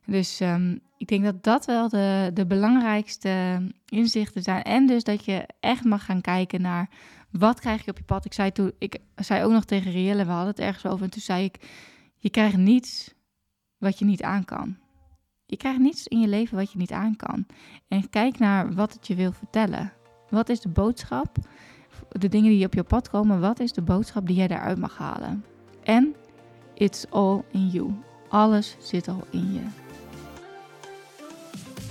Dus 0.06 0.40
um, 0.40 0.80
ik 0.98 1.08
denk 1.08 1.24
dat 1.24 1.44
dat 1.44 1.66
wel 1.66 1.90
de, 1.90 2.32
de 2.34 2.46
belangrijkste 2.46 3.62
inzichten 3.90 4.44
zijn. 4.44 4.64
En 4.64 4.86
dus 4.86 5.04
dat 5.04 5.26
je 5.26 5.48
echt 5.60 5.84
mag 5.84 6.06
gaan 6.06 6.22
kijken 6.22 6.62
naar 6.62 6.90
wat 7.32 7.60
krijg 7.60 7.86
je 7.86 7.92
op 7.92 7.98
je 7.98 8.04
pad. 8.04 8.26
Ik 8.26 8.34
zei, 8.34 8.52
toen, 8.52 8.72
ik 8.78 8.98
zei 9.15 9.44
ook 9.44 9.52
nog 9.52 9.65
tegen 9.65 9.92
Rielle, 9.92 10.26
we 10.26 10.32
hadden 10.32 10.50
het 10.50 10.60
ergens 10.60 10.86
over. 10.86 11.04
En 11.04 11.12
toen 11.12 11.22
zei 11.22 11.44
ik, 11.44 11.70
je 12.18 12.30
krijgt 12.30 12.58
niets 12.58 13.13
wat 13.78 14.00
je 14.00 14.06
niet 14.06 14.24
aan 14.24 14.46
kan. 14.46 14.78
Je 15.46 15.58
krijgt 15.58 15.80
niets 15.80 16.08
in 16.08 16.20
je 16.20 16.28
leven 16.28 16.58
wat 16.58 16.72
je 16.72 16.78
niet 16.78 16.92
aan 16.92 17.15
kan. 17.15 17.46
En 17.88 18.10
kijk 18.10 18.39
naar 18.39 18.74
wat 18.74 18.94
het 18.94 19.08
je 19.08 19.15
wil 19.15 19.32
vertellen. 19.32 19.94
Wat 20.30 20.50
is 20.50 20.60
de 20.60 20.70
boodschap? 20.70 21.38
De 22.10 22.30
dingen 22.30 22.52
die 22.52 22.65
op 22.65 22.74
je 22.74 22.84
pad 22.84 23.10
komen, 23.10 23.39
wat 23.39 23.60
is 23.60 23.74
de 23.74 23.82
boodschap 23.82 24.28
die 24.28 24.36
jij 24.36 24.48
daaruit 24.48 24.78
mag 24.78 24.98
halen? 24.98 25.46
En 25.84 26.15
it's 26.74 27.06
all 27.10 27.44
in 27.52 27.68
you. 27.68 27.94
Alles 28.30 28.76
zit 28.80 29.08
al 29.08 29.24
in 29.32 29.54
je. 29.54 29.88